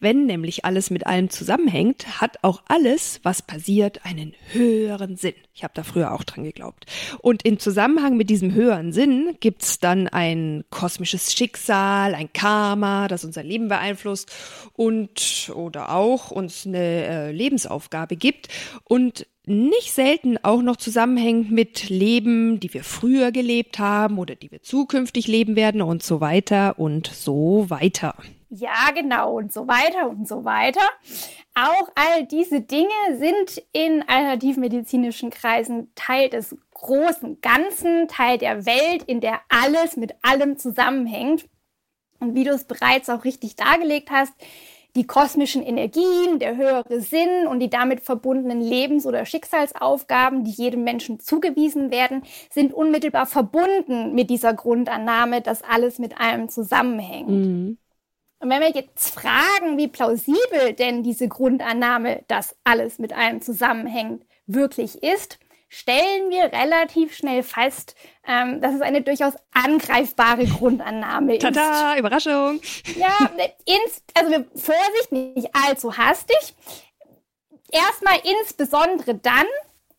Wenn 0.00 0.26
nämlich 0.26 0.64
alles 0.64 0.90
mit 0.90 1.06
allem 1.06 1.30
zusammenhängt, 1.30 2.20
hat 2.20 2.38
auch 2.42 2.62
alles, 2.68 3.20
was 3.22 3.42
passiert, 3.42 4.04
einen 4.04 4.34
höheren 4.52 5.16
Sinn. 5.16 5.34
Ich 5.54 5.62
habe 5.62 5.74
da 5.74 5.84
früher 5.84 6.12
auch 6.12 6.24
dran 6.24 6.44
geglaubt. 6.44 6.86
Und 7.20 7.44
im 7.44 7.58
Zusammenhang 7.58 8.16
mit 8.16 8.28
diesem 8.28 8.54
höheren 8.54 8.92
Sinn 8.92 9.36
gibt's 9.40 9.78
dann 9.78 10.08
ein 10.08 10.64
kosmisches 10.70 11.32
Schicksal, 11.32 12.14
ein 12.14 12.32
Karma, 12.32 13.08
das 13.08 13.24
unser 13.24 13.42
Leben 13.42 13.68
beeinflusst 13.68 14.32
und 14.72 15.52
oder 15.54 15.94
auch 15.94 16.30
uns 16.30 16.66
eine 16.66 16.78
äh, 16.78 17.32
Lebensaufgabe 17.32 18.16
gibt. 18.16 18.48
Und 18.84 19.26
nicht 19.46 19.92
selten 19.92 20.38
auch 20.42 20.62
noch 20.62 20.76
zusammenhängt 20.76 21.50
mit 21.50 21.88
Leben, 21.90 22.60
die 22.60 22.72
wir 22.72 22.84
früher 22.84 23.30
gelebt 23.30 23.78
haben 23.78 24.18
oder 24.18 24.34
die 24.34 24.50
wir 24.50 24.62
zukünftig 24.62 25.26
leben 25.26 25.56
werden 25.56 25.82
und 25.82 26.02
so 26.02 26.20
weiter 26.20 26.78
und 26.78 27.06
so 27.08 27.66
weiter. 27.68 28.14
Ja, 28.48 28.90
genau, 28.94 29.38
und 29.38 29.52
so 29.52 29.66
weiter 29.66 30.08
und 30.08 30.28
so 30.28 30.44
weiter. 30.44 30.80
Auch 31.56 31.90
all 31.96 32.24
diese 32.26 32.60
Dinge 32.60 32.88
sind 33.18 33.62
in 33.72 34.02
alternativmedizinischen 34.02 35.30
Kreisen 35.30 35.90
Teil 35.94 36.28
des 36.28 36.56
großen 36.72 37.40
Ganzen, 37.40 38.06
Teil 38.08 38.38
der 38.38 38.64
Welt, 38.64 39.02
in 39.06 39.20
der 39.20 39.40
alles 39.48 39.96
mit 39.96 40.14
allem 40.22 40.56
zusammenhängt. 40.56 41.48
Und 42.20 42.34
wie 42.34 42.44
du 42.44 42.50
es 42.50 42.64
bereits 42.64 43.10
auch 43.10 43.24
richtig 43.24 43.56
dargelegt 43.56 44.10
hast, 44.10 44.32
die 44.96 45.06
kosmischen 45.06 45.62
Energien, 45.62 46.38
der 46.38 46.56
höhere 46.56 47.00
Sinn 47.00 47.46
und 47.48 47.58
die 47.58 47.70
damit 47.70 48.00
verbundenen 48.00 48.60
Lebens- 48.60 49.06
oder 49.06 49.26
Schicksalsaufgaben, 49.26 50.44
die 50.44 50.52
jedem 50.52 50.84
Menschen 50.84 51.18
zugewiesen 51.18 51.90
werden, 51.90 52.22
sind 52.50 52.72
unmittelbar 52.72 53.26
verbunden 53.26 54.14
mit 54.14 54.30
dieser 54.30 54.54
Grundannahme, 54.54 55.40
dass 55.40 55.62
alles 55.62 55.98
mit 55.98 56.20
allem 56.20 56.48
zusammenhängt. 56.48 57.28
Mhm. 57.28 57.78
Und 58.38 58.50
wenn 58.50 58.60
wir 58.60 58.70
jetzt 58.70 59.14
fragen, 59.14 59.78
wie 59.78 59.88
plausibel 59.88 60.74
denn 60.78 61.02
diese 61.02 61.28
Grundannahme, 61.28 62.22
dass 62.28 62.56
alles 62.62 62.98
mit 62.98 63.16
allem 63.16 63.40
zusammenhängt, 63.40 64.24
wirklich 64.46 65.02
ist, 65.02 65.38
stellen 65.68 66.30
wir 66.30 66.52
relativ 66.52 67.16
schnell 67.16 67.42
fest, 67.42 67.96
ähm, 68.26 68.60
dass 68.60 68.74
es 68.74 68.80
eine 68.80 69.02
durchaus 69.02 69.34
angreifbare 69.52 70.44
Grundannahme 70.46 71.36
ist. 71.36 71.42
Tada, 71.42 71.96
Überraschung. 71.98 72.60
Ja, 72.96 73.30
ins, 73.64 74.02
also 74.14 74.44
Vorsicht, 74.54 75.12
nicht 75.12 75.48
allzu 75.52 75.96
hastig. 75.96 76.54
Erstmal 77.70 78.18
insbesondere 78.40 79.16
dann, 79.16 79.46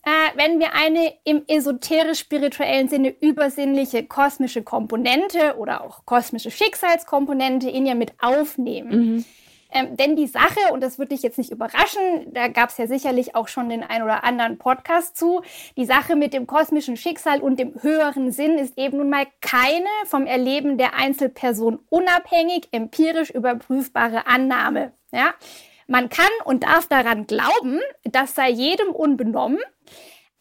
äh, 0.04 0.10
wenn 0.36 0.60
wir 0.60 0.74
eine 0.74 1.14
im 1.26 1.44
esoterisch-spirituellen 1.48 2.88
Sinne 2.88 3.10
übersinnliche 3.20 4.06
kosmische 4.06 4.64
Komponente 4.64 5.58
oder 5.58 5.84
auch 5.84 6.06
kosmische 6.06 6.52
Schicksalskomponente 6.52 7.70
in 7.70 7.86
ihr 7.86 7.96
mit 7.96 8.14
aufnehmen. 8.22 9.16
Mhm. 9.16 9.26
Ähm, 9.72 9.98
denn 9.98 10.16
die 10.16 10.28
Sache, 10.28 10.72
und 10.72 10.82
das 10.82 11.00
würde 11.00 11.10
dich 11.10 11.24
jetzt 11.24 11.38
nicht 11.38 11.52
überraschen, 11.52 12.02
da 12.34 12.48
gab 12.48 12.70
es 12.70 12.78
ja 12.78 12.88
sicherlich 12.88 13.36
auch 13.36 13.48
schon 13.48 13.70
den 13.70 13.84
ein 13.84 14.04
oder 14.04 14.24
anderen 14.24 14.58
Podcast 14.58 15.18
zu, 15.18 15.42
die 15.76 15.86
Sache 15.86 16.16
mit 16.16 16.34
dem 16.34 16.48
kosmischen 16.48 16.98
Schicksal 16.98 17.42
und 17.42 17.60
dem 17.60 17.82
höheren 17.82 18.32
Sinn 18.32 18.58
ist 18.58 18.78
eben 18.78 18.98
nun 18.98 19.10
mal 19.10 19.26
keine 19.42 19.90
vom 20.06 20.28
Erleben 20.28 20.78
der 20.78 20.94
Einzelperson 20.96 21.80
unabhängig, 21.90 22.70
empirisch 22.72 23.32
überprüfbare 23.32 24.28
Annahme. 24.28 24.94
Ja? 25.12 25.34
Man 25.88 26.10
kann 26.10 26.26
und 26.46 26.64
darf 26.64 26.88
daran 26.88 27.28
glauben, 27.28 27.80
das 28.04 28.36
sei 28.36 28.50
jedem 28.50 28.90
unbenommen, 28.90 29.60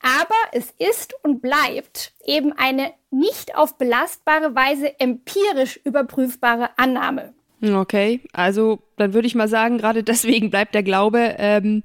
aber 0.00 0.34
es 0.52 0.70
ist 0.78 1.14
und 1.22 1.40
bleibt 1.40 2.12
eben 2.24 2.52
eine 2.52 2.92
nicht 3.10 3.56
auf 3.56 3.78
belastbare 3.78 4.54
Weise 4.54 5.00
empirisch 5.00 5.80
überprüfbare 5.82 6.70
Annahme. 6.76 7.34
Okay, 7.72 8.20
also 8.32 8.80
dann 8.96 9.14
würde 9.14 9.26
ich 9.26 9.34
mal 9.34 9.48
sagen, 9.48 9.78
gerade 9.78 10.02
deswegen 10.04 10.50
bleibt 10.50 10.74
der 10.74 10.82
Glaube 10.82 11.36
ähm, 11.38 11.82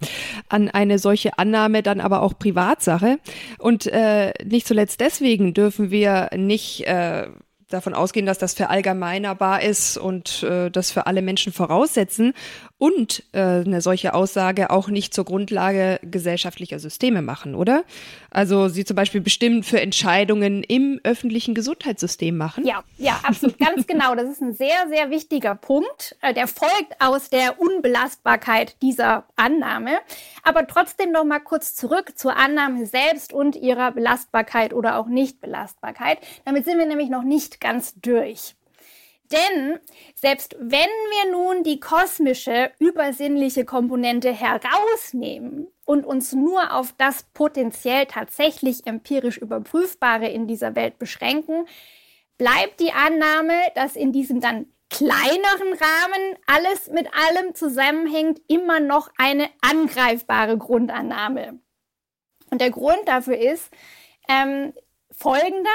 an 0.49 0.69
eine 0.69 0.99
solche 0.99 1.37
Annahme 1.37 1.83
dann 1.83 2.01
aber 2.01 2.21
auch 2.21 2.37
Privatsache. 2.37 3.19
Und 3.57 3.87
äh, 3.87 4.33
nicht 4.43 4.67
zuletzt 4.67 4.99
deswegen 4.99 5.53
dürfen 5.53 5.91
wir 5.91 6.29
nicht 6.35 6.85
äh, 6.87 7.27
davon 7.69 7.93
ausgehen, 7.93 8.25
dass 8.25 8.37
das 8.37 8.53
verallgemeinerbar 8.53 9.61
ist 9.61 9.97
und 9.97 10.43
äh, 10.43 10.69
das 10.69 10.91
für 10.91 11.07
alle 11.07 11.21
Menschen 11.21 11.53
voraussetzen 11.53 12.33
und 12.77 13.23
äh, 13.33 13.39
eine 13.39 13.81
solche 13.81 14.13
Aussage 14.13 14.69
auch 14.69 14.87
nicht 14.87 15.13
zur 15.13 15.25
Grundlage 15.25 15.99
gesellschaftlicher 16.01 16.79
Systeme 16.79 17.21
machen, 17.21 17.53
oder? 17.53 17.83
Also 18.31 18.69
sie 18.69 18.85
zum 18.85 18.95
Beispiel 18.95 19.21
bestimmt 19.21 19.65
für 19.65 19.81
Entscheidungen 19.81 20.63
im 20.63 20.99
öffentlichen 21.03 21.55
Gesundheitssystem 21.55 22.37
machen. 22.37 22.65
Ja, 22.65 22.83
ja, 22.97 23.19
absolut, 23.23 23.57
ganz 23.59 23.85
genau. 23.85 24.15
Das 24.15 24.29
ist 24.29 24.41
ein 24.41 24.53
sehr, 24.53 24.87
sehr 24.89 25.09
wichtiger 25.09 25.55
Punkt. 25.55 26.15
Äh, 26.21 26.33
der 26.33 26.47
folgt 26.47 26.95
aus 26.99 27.29
der 27.29 27.59
Unbelastbarkeit 27.59 28.75
dieser 28.81 29.25
Annahme. 29.35 29.99
Aber 30.43 30.65
trotzdem 30.65 31.11
noch 31.11 31.25
mal 31.25 31.39
kurz 31.39 31.75
zurück 31.75 32.17
zur 32.17 32.37
Annahme 32.37 32.85
selbst 32.85 33.33
und 33.33 33.55
ihrer 33.55 33.91
Belastbarkeit 33.91 34.73
oder 34.73 34.97
auch 34.97 35.07
Nichtbelastbarkeit. 35.07 36.19
Damit 36.45 36.65
sind 36.65 36.77
wir 36.77 36.85
nämlich 36.85 37.09
noch 37.09 37.23
nicht 37.23 37.58
ganz 37.59 37.93
durch. 37.95 38.55
Denn 39.31 39.79
selbst 40.15 40.55
wenn 40.59 40.71
wir 40.71 41.31
nun 41.31 41.63
die 41.63 41.79
kosmische, 41.79 42.71
übersinnliche 42.79 43.63
Komponente 43.63 44.31
herausnehmen 44.33 45.67
und 45.85 46.05
uns 46.05 46.33
nur 46.33 46.73
auf 46.73 46.93
das 46.97 47.23
potenziell 47.33 48.07
tatsächlich 48.07 48.87
empirisch 48.87 49.37
Überprüfbare 49.37 50.27
in 50.27 50.47
dieser 50.47 50.75
Welt 50.75 50.97
beschränken, 50.97 51.67
bleibt 52.37 52.79
die 52.79 52.91
Annahme, 52.91 53.53
dass 53.75 53.95
in 53.95 54.11
diesem 54.11 54.41
dann 54.41 54.65
kleineren 54.89 55.73
Rahmen 55.73 56.37
alles 56.47 56.89
mit 56.89 57.07
allem 57.13 57.53
zusammenhängt, 57.53 58.41
immer 58.47 58.79
noch 58.79 59.09
eine 59.17 59.47
angreifbare 59.61 60.57
Grundannahme. 60.57 61.59
Und 62.49 62.61
der 62.61 62.71
Grund 62.71 63.01
dafür 63.05 63.37
ist, 63.37 63.71
ähm, 64.27 64.73
folgender. 65.11 65.69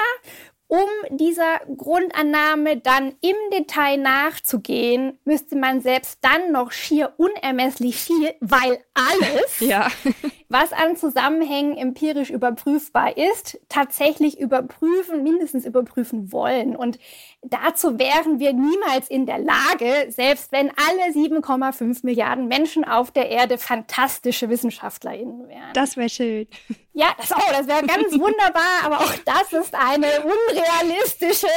Um 0.67 0.87
dieser 1.09 1.59
Grundannahme 1.77 2.77
dann 2.77 3.15
im 3.21 3.35
Detail 3.51 3.97
nachzugehen, 3.97 5.19
müsste 5.23 5.55
man 5.55 5.81
selbst 5.81 6.19
dann 6.21 6.51
noch 6.51 6.71
schier 6.71 7.13
unermesslich 7.17 7.97
viel, 7.97 8.33
weil 8.41 8.83
alles, 8.93 9.59
ja. 9.59 9.87
was 10.55 10.71
an 10.71 10.95
Zusammenhängen 10.95 11.75
empirisch 11.75 12.29
überprüfbar 12.29 13.17
ist, 13.17 13.59
tatsächlich 13.67 14.39
überprüfen, 14.39 15.21
mindestens 15.21 15.65
überprüfen 15.65 16.31
wollen. 16.31 16.77
Und 16.77 16.97
dazu 17.41 17.99
wären 17.99 18.39
wir 18.39 18.53
niemals 18.53 19.09
in 19.09 19.25
der 19.25 19.39
Lage, 19.39 20.09
selbst 20.11 20.53
wenn 20.53 20.69
alle 20.69 21.11
7,5 21.13 22.05
Milliarden 22.05 22.47
Menschen 22.47 22.85
auf 22.85 23.11
der 23.11 23.29
Erde 23.29 23.57
fantastische 23.57 24.49
WissenschaftlerInnen 24.49 25.49
wären. 25.49 25.73
Das 25.73 25.97
wäre 25.97 26.07
schön. 26.07 26.47
Ja, 26.93 27.07
das, 27.17 27.33
oh, 27.33 27.51
das 27.51 27.67
wäre 27.67 27.85
ganz 27.85 28.11
wunderbar, 28.13 28.85
aber 28.85 28.99
auch 28.99 29.13
das 29.25 29.51
ist 29.51 29.75
eine 29.75 30.07
unrealistische 30.23 31.47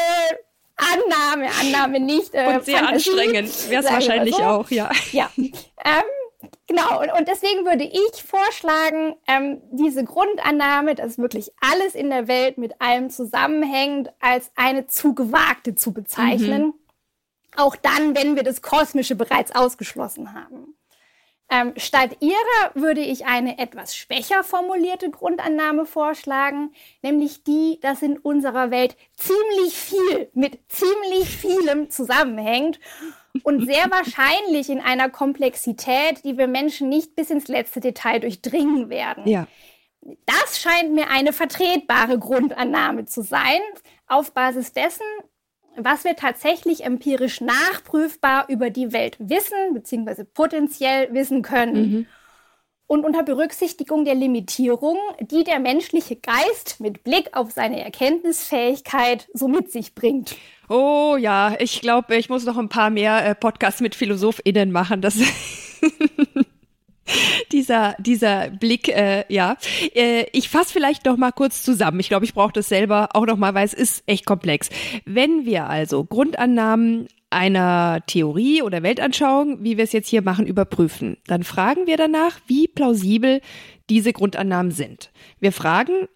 Annahme, 0.77 1.49
Annahme 1.61 2.01
nicht. 2.01 2.35
Äh, 2.35 2.57
und 2.57 2.65
sehr 2.65 2.79
Fantasie, 2.79 3.11
anstrengend 3.11 3.71
wäre 3.71 3.85
es 3.85 3.91
wahrscheinlich 3.93 4.35
so. 4.35 4.43
auch, 4.43 4.71
ja. 4.71 4.91
Ja. 5.13 5.31
Ähm, 5.37 6.03
genau, 6.67 7.01
und, 7.01 7.13
und 7.13 7.29
deswegen 7.29 7.65
würde 7.65 7.85
ich 7.85 8.23
vorschlagen, 8.23 9.17
ähm, 9.27 9.61
diese 9.71 10.05
Grundannahme, 10.05 10.95
dass 10.95 11.19
wirklich 11.19 11.53
alles 11.61 11.95
in 11.95 12.11
der 12.11 12.29
Welt 12.29 12.59
mit 12.59 12.81
allem 12.81 13.11
zusammenhängt, 13.11 14.11
als 14.21 14.51
eine 14.57 14.87
zu 14.87 15.15
gewagte 15.15 15.75
zu 15.75 15.93
bezeichnen. 15.93 16.67
Mhm. 16.67 16.75
Auch 17.57 17.77
dann, 17.77 18.17
wenn 18.17 18.37
wir 18.37 18.45
das 18.45 18.63
Kosmische 18.63 19.17
bereits 19.17 19.55
ausgeschlossen 19.55 20.35
haben. 20.35 20.79
Ähm, 21.51 21.73
statt 21.79 22.19
ihrer 22.21 22.75
würde 22.75 23.01
ich 23.01 23.25
eine 23.25 23.59
etwas 23.59 23.97
schwächer 23.97 24.45
formulierte 24.45 25.11
Grundannahme 25.11 25.87
vorschlagen, 25.87 26.75
nämlich 27.01 27.43
die, 27.43 27.79
dass 27.81 28.03
in 28.03 28.19
unserer 28.19 28.71
Welt 28.71 28.97
ziemlich 29.17 29.75
viel 29.75 30.31
mit 30.35 30.59
ziemlich 30.69 31.29
vielem 31.29 31.89
zusammenhängt 31.89 32.79
und 33.43 33.67
sehr 33.67 33.91
wahrscheinlich 33.91 34.71
in 34.71 34.81
einer 34.81 35.09
Komplexität, 35.09 36.25
die 36.25 36.37
wir 36.39 36.49
Menschen 36.49 36.89
nicht 36.89 37.15
bis 37.15 37.31
ins 37.31 37.49
letzte 37.49 37.81
Detail 37.81 38.21
durchdringen 38.21 38.89
werden. 38.89 39.27
Ja. 39.27 39.47
Das 40.27 40.61
scheint 40.61 40.93
mir 40.93 41.11
eine 41.11 41.33
vertretbare 41.33 42.19
Grundannahme 42.19 43.05
zu 43.05 43.23
sein. 43.23 43.61
Auf 44.07 44.33
Basis 44.33 44.73
dessen 44.73 45.05
was 45.79 46.05
wir 46.05 46.17
tatsächlich 46.17 46.85
empirisch 46.85 47.41
nachprüfbar 47.41 48.47
über 48.49 48.71
die 48.71 48.93
Welt 48.93 49.17
wissen, 49.21 49.73
beziehungsweise 49.73 50.25
potenziell 50.25 51.13
wissen 51.15 51.43
können. 51.43 51.91
Mhm. 51.91 52.07
Und 52.89 53.05
unter 53.05 53.23
Berücksichtigung 53.23 54.07
der 54.07 54.15
Limitierung, 54.15 54.97
die 55.21 55.45
der 55.45 55.61
menschliche 55.61 56.17
Geist 56.17 56.81
mit 56.81 57.05
Blick 57.05 57.37
auf 57.37 57.53
seine 57.53 57.85
Erkenntnisfähigkeit 57.85 59.29
so 59.35 59.47
mit 59.47 59.71
sich 59.71 59.95
bringt. 59.95 60.35
Oh 60.71 61.17
ja, 61.21 61.55
ich 61.59 61.83
glaube, 61.83 62.17
ich 62.17 62.31
muss 62.31 62.47
noch 62.47 62.57
ein 62.57 62.71
paar 62.71 62.89
mehr 62.89 63.25
äh, 63.25 63.35
Podcasts 63.35 63.83
mit 63.83 63.95
PhilosophInnen 63.95 64.73
machen. 64.73 65.03
Das 65.03 65.19
dieser, 67.53 67.95
dieser 67.99 68.49
Blick, 68.49 68.89
äh, 68.89 69.27
ja. 69.29 69.59
Äh, 69.95 70.25
ich 70.33 70.49
fasse 70.49 70.73
vielleicht 70.73 71.05
noch 71.05 71.19
mal 71.19 71.33
kurz 71.33 71.63
zusammen. 71.63 72.01
Ich 72.01 72.09
glaube, 72.09 72.25
ich 72.25 72.33
brauche 72.33 72.53
das 72.53 72.71
selber 72.71 73.11
auch 73.13 73.27
noch 73.27 73.37
mal, 73.37 73.55
weil 73.55 73.67
es 73.67 73.75
ist 73.75 74.03
echt 74.07 74.25
komplex. 74.25 74.71
Wenn 75.05 75.45
wir 75.45 75.69
also 75.69 76.05
Grundannahmen 76.05 77.09
einer 77.31 78.03
Theorie 78.07 78.63
oder 78.63 78.83
Weltanschauung, 78.83 79.63
wie 79.63 79.77
wir 79.77 79.85
es 79.85 79.93
jetzt 79.93 80.09
hier 80.09 80.23
machen, 80.23 80.47
überprüfen, 80.47 81.19
dann 81.27 81.43
fragen 81.43 81.87
wir 81.87 81.97
danach, 81.97 82.39
wie 82.47 82.69
plausibel 82.69 83.41
diese 83.91 84.13
Grundannahmen 84.13 84.73
sind. 84.73 85.11
Wir 85.41 85.53
fragen, 85.53 86.09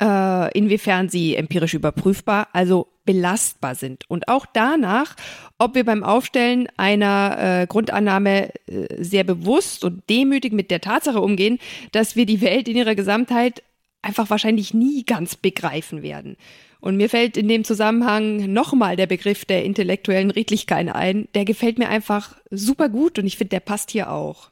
äh, 0.00 0.58
inwiefern 0.58 1.08
sie 1.08 1.36
empirisch 1.36 1.74
überprüfbar, 1.74 2.48
also 2.52 2.88
belastbar 3.04 3.74
sind. 3.74 4.08
Und 4.08 4.28
auch 4.28 4.46
danach, 4.46 5.16
ob 5.58 5.74
wir 5.74 5.84
beim 5.84 6.04
Aufstellen 6.04 6.68
einer 6.76 7.62
äh, 7.62 7.66
Grundannahme 7.66 8.50
äh, 8.66 9.02
sehr 9.02 9.24
bewusst 9.24 9.84
und 9.84 10.08
demütig 10.08 10.52
mit 10.52 10.70
der 10.70 10.80
Tatsache 10.80 11.20
umgehen, 11.20 11.58
dass 11.92 12.16
wir 12.16 12.26
die 12.26 12.40
Welt 12.40 12.68
in 12.68 12.76
ihrer 12.76 12.94
Gesamtheit 12.94 13.62
einfach 14.02 14.30
wahrscheinlich 14.30 14.72
nie 14.72 15.04
ganz 15.04 15.36
begreifen 15.36 16.02
werden. 16.02 16.36
Und 16.80 16.96
mir 16.96 17.10
fällt 17.10 17.36
in 17.36 17.48
dem 17.48 17.64
Zusammenhang 17.64 18.52
nochmal 18.52 18.96
der 18.96 19.06
Begriff 19.06 19.44
der 19.44 19.64
intellektuellen 19.64 20.30
Redlichkeit 20.30 20.88
ein. 20.94 21.28
Der 21.34 21.44
gefällt 21.44 21.78
mir 21.78 21.88
einfach 21.88 22.36
super 22.50 22.88
gut 22.88 23.18
und 23.18 23.26
ich 23.26 23.36
finde, 23.36 23.50
der 23.50 23.60
passt 23.60 23.90
hier 23.90 24.10
auch. 24.10 24.50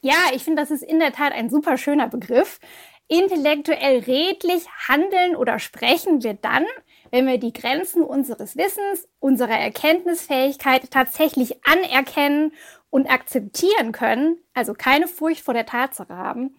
Ja, 0.00 0.14
ich 0.34 0.44
finde, 0.44 0.62
das 0.62 0.70
ist 0.70 0.82
in 0.82 0.98
der 0.98 1.12
Tat 1.12 1.32
ein 1.32 1.50
super 1.50 1.76
schöner 1.78 2.08
Begriff. 2.08 2.60
Intellektuell 3.08 4.00
redlich 4.00 4.64
handeln 4.88 5.36
oder 5.36 5.58
sprechen 5.58 6.22
wir 6.22 6.34
dann, 6.34 6.64
wenn 7.10 7.26
wir 7.26 7.38
die 7.38 7.52
Grenzen 7.52 8.02
unseres 8.02 8.56
Wissens, 8.56 9.08
unserer 9.20 9.58
Erkenntnisfähigkeit 9.58 10.90
tatsächlich 10.90 11.56
anerkennen 11.64 12.52
und 12.90 13.10
akzeptieren 13.10 13.92
können, 13.92 14.38
also 14.54 14.74
keine 14.74 15.06
Furcht 15.06 15.42
vor 15.42 15.54
der 15.54 15.66
Tatsache 15.66 16.16
haben, 16.16 16.56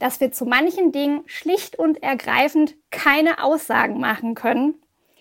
dass 0.00 0.20
wir 0.20 0.32
zu 0.32 0.44
manchen 0.44 0.90
Dingen 0.90 1.22
schlicht 1.26 1.78
und 1.78 2.02
ergreifend 2.02 2.74
keine 2.90 3.44
Aussagen 3.44 4.00
machen 4.00 4.34
können, 4.34 4.74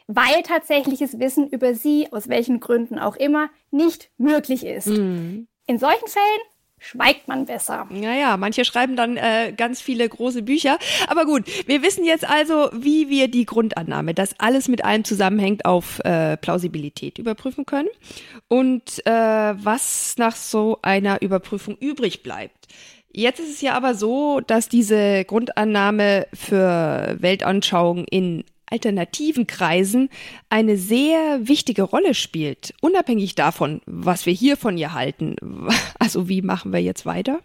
weil 0.08 0.42
tatsächliches 0.42 1.20
Wissen 1.20 1.48
über 1.48 1.76
sie, 1.76 2.08
aus 2.12 2.30
welchen 2.30 2.60
Gründen 2.60 2.98
auch 2.98 3.16
immer, 3.16 3.50
nicht 3.70 4.10
möglich 4.18 4.66
ist. 4.66 4.88
Mhm. 4.88 5.48
In 5.68 5.78
solchen 5.78 6.08
Fällen 6.08 6.42
schweigt 6.80 7.28
man 7.28 7.46
besser. 7.46 7.88
Naja, 7.92 8.38
manche 8.38 8.66
schreiben 8.66 8.96
dann 8.96 9.18
äh, 9.18 9.54
ganz 9.56 9.82
viele 9.82 10.08
große 10.08 10.42
Bücher. 10.42 10.80
Aber 11.08 11.26
gut, 11.26 11.44
wir 11.68 11.84
wissen 11.84 12.06
jetzt 12.06 12.28
also, 12.28 12.70
wie 12.74 13.10
wir 13.10 13.28
die 13.28 13.46
Grundannahme, 13.46 14.14
dass 14.14 14.40
alles 14.40 14.68
mit 14.68 14.84
allem 14.84 15.04
zusammenhängt, 15.04 15.66
auf 15.66 16.00
äh, 16.06 16.38
Plausibilität 16.38 17.20
überprüfen 17.20 17.66
können 17.66 17.90
und 18.48 19.06
äh, 19.06 19.12
was 19.12 20.16
nach 20.18 20.36
so 20.36 20.80
einer 20.82 21.22
Überprüfung 21.22 21.76
übrig 21.78 22.24
bleibt. 22.24 22.59
Jetzt 23.12 23.40
ist 23.40 23.50
es 23.50 23.62
ja 23.62 23.74
aber 23.74 23.96
so, 23.96 24.40
dass 24.40 24.70
diese 24.70 25.26
Grundannahme 25.26 26.28
für 26.34 27.18
Weltanschauungen 27.20 28.06
in 28.06 28.44
alternativen 28.70 29.48
Kreisen 29.48 30.10
eine 30.50 30.78
sehr 30.78 31.48
wichtige 31.48 31.82
Rolle 31.84 32.14
spielt, 32.14 32.74
unabhängig 32.82 33.34
davon, 33.34 33.82
was 33.88 34.28
wir 34.28 34.34
hier 34.34 34.58
von 34.58 34.78
ihr 34.78 34.94
halten. 34.94 35.36
Also 36.02 36.30
wie 36.30 36.42
machen 36.42 36.72
wir 36.72 36.80
jetzt 36.80 37.06
weiter? 37.06 37.40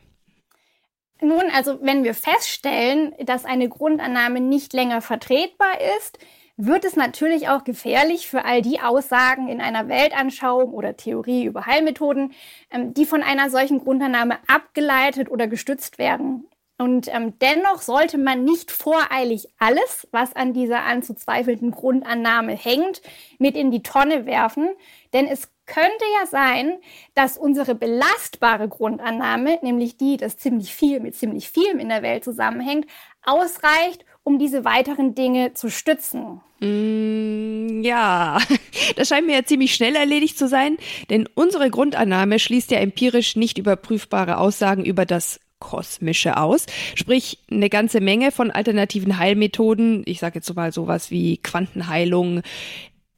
Nun, 1.21 1.43
also 1.53 1.79
wenn 1.83 2.05
wir 2.05 2.15
feststellen, 2.15 3.15
dass 3.25 3.45
eine 3.45 3.69
Grundannahme 3.69 4.41
nicht 4.41 4.73
länger 4.73 5.01
vertretbar 5.01 5.81
ist, 5.99 6.19
wird 6.57 6.85
es 6.85 6.97
natürlich 6.97 7.49
auch 7.49 7.65
gefährlich 7.65 8.29
für 8.29 8.45
all 8.45 8.63
die 8.63 8.81
Aussagen 8.81 9.49
in 9.49 9.61
einer 9.61 9.89
Weltanschauung 9.89 10.73
oder 10.73 10.97
Theorie 10.97 11.45
über 11.45 11.67
Heilmethoden, 11.67 12.33
ähm, 12.71 12.95
die 12.95 13.07
von 13.07 13.23
einer 13.23 13.51
solchen 13.51 13.81
Grundannahme 13.81 14.39
abgeleitet 14.47 15.31
oder 15.31 15.49
gestützt 15.49 15.99
werden. 15.99 16.47
Und 16.77 17.13
ähm, 17.15 17.39
dennoch 17.39 17.83
sollte 17.83 18.19
man 18.19 18.43
nicht 18.45 18.73
voreilig 18.73 19.49
alles, 19.59 20.09
was 20.11 20.35
an 20.35 20.53
dieser 20.53 20.85
anzuzweifelnden 20.85 21.71
Grundannahme 21.71 22.53
hängt, 22.53 23.01
mit 23.39 23.57
in 23.57 23.71
die 23.71 23.83
Tonne 23.83 24.27
werfen. 24.27 24.69
Denn 25.13 25.27
es 25.29 25.51
könnte 25.67 26.05
ja 26.21 26.27
sein, 26.27 26.79
dass 27.15 27.39
unsere 27.39 27.77
belastbare 27.77 28.69
Grundannahme, 28.69 29.61
nämlich 29.63 29.97
die, 29.97 30.17
dass 30.17 30.37
ziemlich 30.37 30.75
viel 30.75 30.99
mit 30.99 31.15
ziemlich 31.15 31.49
vielem 31.49 31.79
in 31.79 31.89
der 31.89 32.03
Welt 32.03 32.25
zusammenhängt, 32.25 32.87
ausreicht, 33.23 34.05
um 34.25 34.39
diese 34.39 34.65
weiteren 34.65 35.15
Dinge 35.15 35.55
zu 35.55 35.71
stützen. 35.71 36.41
Mm, 36.61 37.83
ja, 37.83 38.39
das 38.97 39.09
scheint 39.09 39.27
mir 39.27 39.37
ja 39.37 39.45
ziemlich 39.45 39.75
schnell 39.75 39.95
erledigt 39.95 40.39
zu 40.39 40.49
sein, 40.49 40.77
denn 41.11 41.29
unsere 41.35 41.69
Grundannahme 41.71 42.39
schließt 42.39 42.71
ja 42.71 42.79
empirisch 42.79 43.37
nicht 43.37 43.59
überprüfbare 43.59 44.39
Aussagen 44.39 44.85
über 44.85 45.05
das 45.07 45.41
kosmische 45.61 46.37
aus. 46.37 46.67
Sprich, 46.95 47.39
eine 47.51 47.71
ganze 47.71 48.01
Menge 48.01 48.31
von 48.33 48.51
alternativen 48.51 49.19
Heilmethoden. 49.19 50.03
Ich 50.07 50.21
sage 50.21 50.35
jetzt 50.37 50.55
mal 50.55 50.73
sowas 50.73 51.11
wie 51.11 51.39
Quantenheilung, 51.39 52.43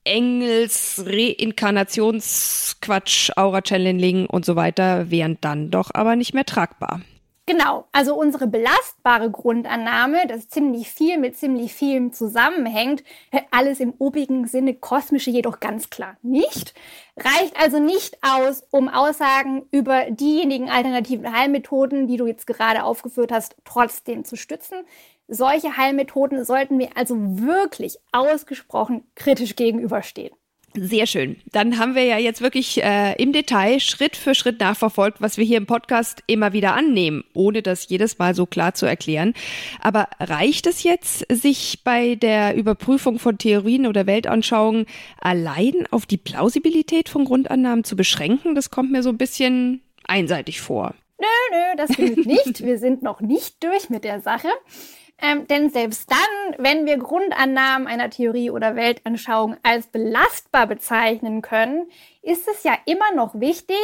Engels, 0.04 1.04
Reinkarnationsquatsch, 1.04 3.32
Aura-Channeling 3.36 4.26
und 4.26 4.44
so 4.44 4.54
weiter 4.54 5.10
wären 5.10 5.38
dann 5.40 5.72
doch 5.72 5.90
aber 5.92 6.14
nicht 6.14 6.34
mehr 6.34 6.44
tragbar. 6.44 7.00
Genau, 7.48 7.86
also 7.92 8.18
unsere 8.18 8.48
belastbare 8.48 9.30
Grundannahme, 9.30 10.26
dass 10.26 10.48
ziemlich 10.48 10.90
viel 10.90 11.16
mit 11.16 11.36
ziemlich 11.36 11.72
vielem 11.72 12.12
zusammenhängt, 12.12 13.04
alles 13.52 13.78
im 13.78 13.94
obigen 13.98 14.48
Sinne 14.48 14.74
kosmische 14.74 15.30
jedoch 15.30 15.60
ganz 15.60 15.88
klar 15.88 16.16
nicht, 16.22 16.74
reicht 17.16 17.56
also 17.56 17.78
nicht 17.78 18.18
aus, 18.20 18.64
um 18.72 18.88
Aussagen 18.88 19.64
über 19.70 20.10
diejenigen 20.10 20.68
alternativen 20.70 21.32
Heilmethoden, 21.32 22.08
die 22.08 22.16
du 22.16 22.26
jetzt 22.26 22.48
gerade 22.48 22.82
aufgeführt 22.82 23.30
hast, 23.30 23.54
trotzdem 23.64 24.24
zu 24.24 24.34
stützen. 24.34 24.78
Solche 25.28 25.76
Heilmethoden 25.76 26.44
sollten 26.44 26.80
wir 26.80 26.96
also 26.96 27.14
wirklich 27.16 27.98
ausgesprochen 28.10 29.06
kritisch 29.14 29.54
gegenüberstehen. 29.54 30.34
Sehr 30.78 31.06
schön. 31.06 31.36
Dann 31.52 31.78
haben 31.78 31.94
wir 31.94 32.04
ja 32.04 32.18
jetzt 32.18 32.42
wirklich 32.42 32.82
äh, 32.82 33.14
im 33.20 33.32
Detail 33.32 33.80
Schritt 33.80 34.14
für 34.14 34.34
Schritt 34.34 34.60
nachverfolgt, 34.60 35.20
was 35.20 35.38
wir 35.38 35.44
hier 35.44 35.56
im 35.56 35.66
Podcast 35.66 36.22
immer 36.26 36.52
wieder 36.52 36.74
annehmen, 36.74 37.24
ohne 37.32 37.62
das 37.62 37.88
jedes 37.88 38.18
Mal 38.18 38.34
so 38.34 38.44
klar 38.44 38.74
zu 38.74 38.84
erklären. 38.84 39.32
Aber 39.80 40.08
reicht 40.20 40.66
es 40.66 40.82
jetzt, 40.82 41.24
sich 41.32 41.80
bei 41.82 42.14
der 42.14 42.56
Überprüfung 42.56 43.18
von 43.18 43.38
Theorien 43.38 43.86
oder 43.86 44.06
Weltanschauungen 44.06 44.86
allein 45.18 45.86
auf 45.90 46.04
die 46.04 46.18
Plausibilität 46.18 47.08
von 47.08 47.24
Grundannahmen 47.24 47.84
zu 47.84 47.96
beschränken? 47.96 48.54
Das 48.54 48.70
kommt 48.70 48.92
mir 48.92 49.02
so 49.02 49.08
ein 49.08 49.18
bisschen 49.18 49.80
einseitig 50.04 50.60
vor. 50.60 50.94
Nö, 51.18 51.26
nö, 51.50 51.76
das 51.78 51.96
gilt 51.96 52.26
nicht. 52.26 52.62
Wir 52.62 52.78
sind 52.78 53.02
noch 53.02 53.20
nicht 53.20 53.62
durch 53.64 53.88
mit 53.88 54.04
der 54.04 54.20
Sache. 54.20 54.48
Ähm, 55.18 55.46
denn 55.46 55.70
selbst 55.70 56.10
dann, 56.10 56.56
wenn 56.58 56.84
wir 56.84 56.98
Grundannahmen 56.98 57.88
einer 57.88 58.10
Theorie 58.10 58.50
oder 58.50 58.76
Weltanschauung 58.76 59.56
als 59.62 59.86
belastbar 59.86 60.66
bezeichnen 60.66 61.40
können, 61.40 61.86
ist 62.20 62.46
es 62.48 62.64
ja 62.64 62.76
immer 62.84 63.14
noch 63.14 63.38
wichtig, 63.40 63.76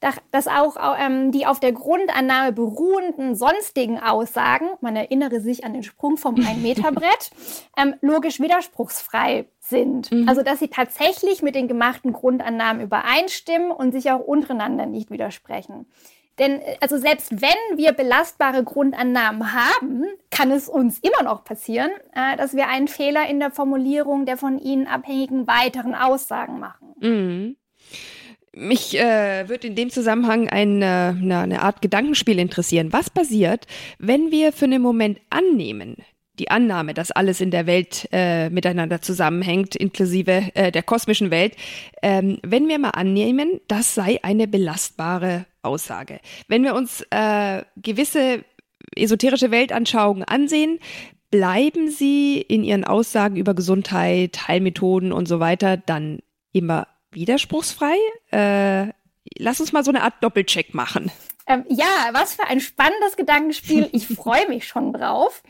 dass 0.00 0.48
auch 0.48 0.76
ähm, 0.98 1.30
die 1.30 1.46
auf 1.46 1.60
der 1.60 1.72
Grundannahme 1.72 2.52
beruhenden 2.52 3.36
sonstigen 3.36 4.00
Aussagen, 4.00 4.70
man 4.80 4.96
erinnere 4.96 5.40
sich 5.40 5.64
an 5.64 5.74
den 5.74 5.84
Sprung 5.84 6.16
vom 6.16 6.34
Ein-Meter-Brett, 6.46 7.30
ähm, 7.76 7.94
logisch 8.00 8.40
widerspruchsfrei 8.40 9.46
sind. 9.60 10.10
Mhm. 10.10 10.28
Also 10.28 10.42
dass 10.42 10.58
sie 10.58 10.68
tatsächlich 10.68 11.42
mit 11.42 11.54
den 11.54 11.68
gemachten 11.68 12.12
Grundannahmen 12.12 12.82
übereinstimmen 12.82 13.70
und 13.70 13.92
sich 13.92 14.10
auch 14.10 14.20
untereinander 14.20 14.86
nicht 14.86 15.10
widersprechen. 15.10 15.86
Denn 16.40 16.60
also 16.80 16.96
selbst 16.96 17.30
wenn 17.42 17.76
wir 17.76 17.92
belastbare 17.92 18.64
Grundannahmen 18.64 19.52
haben, 19.52 20.06
kann 20.30 20.50
es 20.50 20.70
uns 20.70 20.98
immer 21.00 21.22
noch 21.22 21.44
passieren, 21.44 21.90
äh, 22.14 22.36
dass 22.38 22.56
wir 22.56 22.68
einen 22.68 22.88
Fehler 22.88 23.28
in 23.28 23.38
der 23.38 23.50
Formulierung 23.50 24.24
der 24.24 24.38
von 24.38 24.58
ihnen 24.58 24.86
abhängigen 24.86 25.46
weiteren 25.46 25.94
Aussagen 25.94 26.58
machen. 26.58 26.94
Mhm. 27.00 27.56
Mich 28.52 28.98
äh, 28.98 29.48
würde 29.48 29.68
in 29.68 29.76
dem 29.76 29.90
Zusammenhang 29.90 30.48
eine, 30.48 31.16
eine, 31.20 31.38
eine 31.38 31.62
Art 31.62 31.82
Gedankenspiel 31.82 32.38
interessieren. 32.38 32.92
Was 32.92 33.10
passiert, 33.10 33.66
wenn 33.98 34.30
wir 34.30 34.52
für 34.52 34.64
einen 34.64 34.82
Moment 34.82 35.20
annehmen, 35.28 35.98
die 36.38 36.50
Annahme, 36.50 36.94
dass 36.94 37.10
alles 37.10 37.40
in 37.42 37.50
der 37.50 37.66
Welt 37.66 38.08
äh, 38.12 38.48
miteinander 38.48 39.02
zusammenhängt, 39.02 39.76
inklusive 39.76 40.50
äh, 40.54 40.72
der 40.72 40.82
kosmischen 40.82 41.30
Welt, 41.30 41.54
ähm, 42.02 42.38
wenn 42.42 42.66
wir 42.66 42.78
mal 42.78 42.90
annehmen, 42.90 43.60
das 43.68 43.94
sei 43.94 44.18
eine 44.22 44.48
belastbare 44.48 45.44
Aussage. 45.62 46.20
Wenn 46.48 46.64
wir 46.64 46.74
uns 46.74 47.04
äh, 47.10 47.62
gewisse 47.76 48.44
esoterische 48.96 49.50
Weltanschauungen 49.50 50.24
ansehen, 50.24 50.78
bleiben 51.30 51.90
sie 51.90 52.40
in 52.40 52.64
ihren 52.64 52.84
Aussagen 52.84 53.36
über 53.36 53.54
Gesundheit, 53.54 54.48
Heilmethoden 54.48 55.12
und 55.12 55.28
so 55.28 55.40
weiter 55.40 55.76
dann 55.76 56.20
immer 56.52 56.88
widerspruchsfrei? 57.12 57.96
Äh, 58.32 58.92
lass 59.38 59.60
uns 59.60 59.72
mal 59.72 59.84
so 59.84 59.90
eine 59.90 60.02
Art 60.02 60.14
Doppelcheck 60.22 60.74
machen. 60.74 61.10
Ähm, 61.46 61.64
ja, 61.68 62.10
was 62.12 62.34
für 62.34 62.46
ein 62.46 62.60
spannendes 62.60 63.16
Gedankenspiel. 63.16 63.88
Ich 63.92 64.06
freue 64.16 64.48
mich 64.48 64.66
schon 64.66 64.92
drauf. 64.92 65.42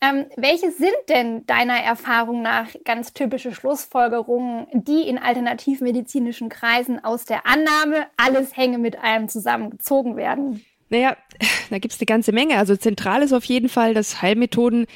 Ähm, 0.00 0.26
welche 0.36 0.70
sind 0.70 0.94
denn 1.08 1.44
deiner 1.46 1.78
Erfahrung 1.78 2.40
nach 2.40 2.68
ganz 2.84 3.12
typische 3.12 3.52
Schlussfolgerungen, 3.52 4.68
die 4.72 5.08
in 5.08 5.18
alternativmedizinischen 5.18 6.48
Kreisen 6.48 7.02
aus 7.02 7.24
der 7.24 7.46
Annahme, 7.46 8.06
alles 8.16 8.56
hänge 8.56 8.78
mit 8.78 9.02
allem 9.02 9.28
zusammengezogen 9.28 10.16
werden? 10.16 10.64
Naja, 10.88 11.16
da 11.70 11.78
gibt's 11.78 12.00
eine 12.00 12.06
ganze 12.06 12.32
Menge. 12.32 12.58
Also 12.58 12.76
zentral 12.76 13.22
ist 13.22 13.32
auf 13.32 13.44
jeden 13.44 13.68
Fall, 13.68 13.92
dass 13.92 14.22
Heilmethoden 14.22 14.86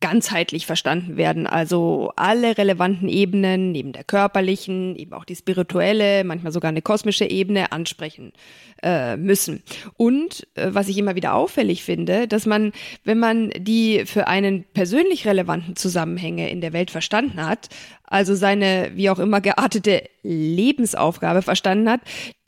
ganzheitlich 0.00 0.66
verstanden 0.66 1.16
werden. 1.16 1.46
Also 1.46 2.12
alle 2.16 2.58
relevanten 2.58 3.08
Ebenen, 3.08 3.72
neben 3.72 3.92
der 3.92 4.04
körperlichen, 4.04 4.96
eben 4.96 5.14
auch 5.14 5.24
die 5.24 5.36
spirituelle, 5.36 6.24
manchmal 6.24 6.52
sogar 6.52 6.68
eine 6.68 6.82
kosmische 6.82 7.24
Ebene 7.24 7.72
ansprechen 7.72 8.32
äh, 8.82 9.16
müssen. 9.16 9.62
Und 9.96 10.46
äh, 10.56 10.68
was 10.72 10.88
ich 10.88 10.98
immer 10.98 11.14
wieder 11.14 11.34
auffällig 11.34 11.84
finde, 11.84 12.28
dass 12.28 12.44
man, 12.44 12.72
wenn 13.04 13.18
man 13.18 13.50
die 13.56 14.04
für 14.04 14.26
einen 14.28 14.64
persönlich 14.74 15.26
relevanten 15.26 15.74
Zusammenhänge 15.74 16.50
in 16.50 16.60
der 16.60 16.74
Welt 16.74 16.90
verstanden 16.90 17.44
hat, 17.46 17.70
also 18.14 18.36
seine 18.36 18.92
wie 18.94 19.10
auch 19.10 19.18
immer 19.18 19.40
geartete 19.40 20.04
Lebensaufgabe 20.22 21.42
verstanden 21.42 21.90
hat, 21.90 22.00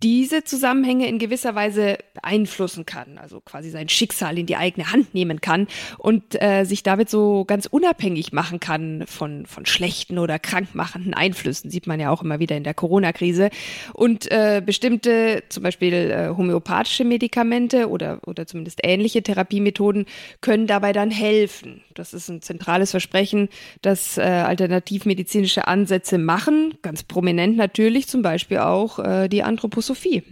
diese 0.02 0.44
Zusammenhänge 0.44 1.08
in 1.08 1.18
gewisser 1.18 1.54
Weise 1.54 1.96
beeinflussen 2.12 2.84
kann, 2.84 3.16
also 3.16 3.40
quasi 3.40 3.70
sein 3.70 3.88
Schicksal 3.88 4.38
in 4.38 4.44
die 4.44 4.56
eigene 4.56 4.92
Hand 4.92 5.14
nehmen 5.14 5.40
kann 5.40 5.68
und 5.96 6.40
äh, 6.40 6.64
sich 6.64 6.82
damit 6.82 7.08
so 7.08 7.46
ganz 7.46 7.64
unabhängig 7.64 8.32
machen 8.32 8.60
kann 8.60 9.04
von, 9.06 9.46
von 9.46 9.64
schlechten 9.64 10.18
oder 10.18 10.38
krankmachenden 10.38 11.14
Einflüssen, 11.14 11.70
sieht 11.70 11.86
man 11.86 11.98
ja 11.98 12.10
auch 12.10 12.22
immer 12.22 12.40
wieder 12.40 12.56
in 12.56 12.64
der 12.64 12.74
Corona-Krise. 12.74 13.48
Und 13.94 14.30
äh, 14.30 14.62
bestimmte, 14.64 15.44
zum 15.48 15.62
Beispiel 15.62 15.94
äh, 15.94 16.28
homöopathische 16.36 17.04
Medikamente 17.04 17.88
oder, 17.88 18.20
oder 18.26 18.46
zumindest 18.46 18.80
ähnliche 18.84 19.22
Therapiemethoden 19.22 20.04
können 20.42 20.66
dabei 20.66 20.92
dann 20.92 21.10
helfen. 21.10 21.82
Das 21.94 22.12
ist 22.12 22.28
ein 22.28 22.42
zentrales 22.42 22.90
Versprechen, 22.90 23.48
das 23.80 24.18
äh, 24.18 24.22
alternativmedizinische 24.22 25.55
Ansätze 25.64 26.18
machen, 26.18 26.78
ganz 26.82 27.02
prominent 27.02 27.56
natürlich, 27.56 28.08
zum 28.08 28.22
Beispiel 28.22 28.58
auch 28.58 28.98
äh, 28.98 29.28
die 29.28 29.42
Anthroposophie. 29.42 30.22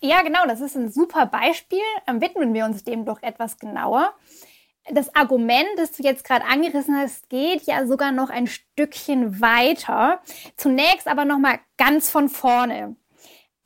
Ja, 0.00 0.22
genau, 0.22 0.46
das 0.46 0.60
ist 0.60 0.76
ein 0.76 0.90
super 0.90 1.26
Beispiel. 1.26 1.78
Ähm, 2.06 2.20
widmen 2.20 2.54
wir 2.54 2.64
uns 2.64 2.84
dem 2.84 3.04
doch 3.04 3.22
etwas 3.22 3.58
genauer. 3.58 4.14
Das 4.90 5.14
Argument, 5.14 5.68
das 5.76 5.92
du 5.92 6.02
jetzt 6.02 6.24
gerade 6.24 6.44
angerissen 6.46 6.96
hast, 6.96 7.28
geht 7.28 7.62
ja 7.64 7.86
sogar 7.86 8.10
noch 8.12 8.30
ein 8.30 8.46
Stückchen 8.46 9.40
weiter. 9.40 10.20
Zunächst 10.56 11.06
aber 11.06 11.24
noch 11.24 11.38
mal 11.38 11.58
ganz 11.76 12.10
von 12.10 12.28
vorne. 12.28 12.96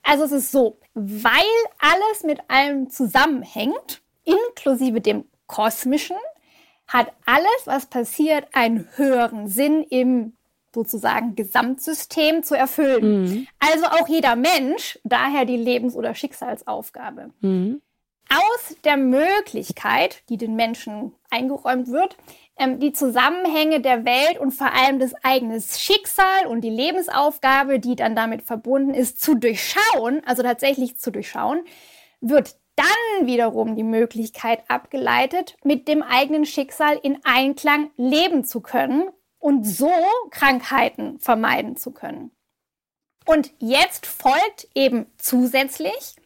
Also 0.02 0.24
es 0.24 0.32
ist 0.32 0.52
so, 0.52 0.80
weil 0.94 1.30
alles 1.78 2.24
mit 2.24 2.40
allem 2.48 2.90
zusammenhängt, 2.90 4.02
inklusive 4.24 5.00
dem 5.00 5.24
kosmischen, 5.46 6.16
hat 6.86 7.12
alles, 7.26 7.66
was 7.66 7.86
passiert, 7.86 8.46
einen 8.52 8.88
höheren 8.96 9.48
Sinn 9.48 9.84
im 9.84 10.34
sozusagen 10.74 11.34
Gesamtsystem 11.34 12.42
zu 12.42 12.56
erfüllen. 12.56 13.22
Mhm. 13.22 13.46
Also 13.58 13.86
auch 13.86 14.08
jeder 14.08 14.36
Mensch, 14.36 14.98
daher 15.04 15.44
die 15.44 15.56
Lebens- 15.56 15.96
oder 15.96 16.14
Schicksalsaufgabe. 16.14 17.30
Mhm. 17.40 17.80
Aus 18.30 18.76
der 18.84 18.96
Möglichkeit, 18.96 20.22
die 20.28 20.38
den 20.38 20.56
Menschen 20.56 21.12
eingeräumt 21.30 21.88
wird, 21.88 22.16
ähm, 22.56 22.78
die 22.80 22.92
Zusammenhänge 22.92 23.80
der 23.80 24.04
Welt 24.04 24.38
und 24.38 24.52
vor 24.52 24.72
allem 24.72 24.98
das 24.98 25.14
eigene 25.22 25.60
Schicksal 25.60 26.46
und 26.46 26.62
die 26.62 26.70
Lebensaufgabe, 26.70 27.80
die 27.80 27.96
dann 27.96 28.16
damit 28.16 28.42
verbunden 28.42 28.94
ist, 28.94 29.20
zu 29.20 29.34
durchschauen, 29.34 30.22
also 30.24 30.42
tatsächlich 30.42 30.98
zu 30.98 31.10
durchschauen, 31.10 31.64
wird 32.20 32.56
dann 32.76 33.26
wiederum 33.26 33.76
die 33.76 33.84
Möglichkeit 33.84 34.62
abgeleitet, 34.68 35.56
mit 35.62 35.86
dem 35.86 36.02
eigenen 36.02 36.44
Schicksal 36.44 36.98
in 37.02 37.18
Einklang 37.24 37.90
leben 37.96 38.44
zu 38.44 38.60
können 38.60 39.04
und 39.44 39.64
so 39.64 39.92
Krankheiten 40.30 41.18
vermeiden 41.18 41.76
zu 41.76 41.90
können. 41.90 42.30
Und 43.26 43.52
jetzt 43.58 44.06
folgt 44.06 44.68
eben 44.74 45.04
zusätzlich, 45.18 46.16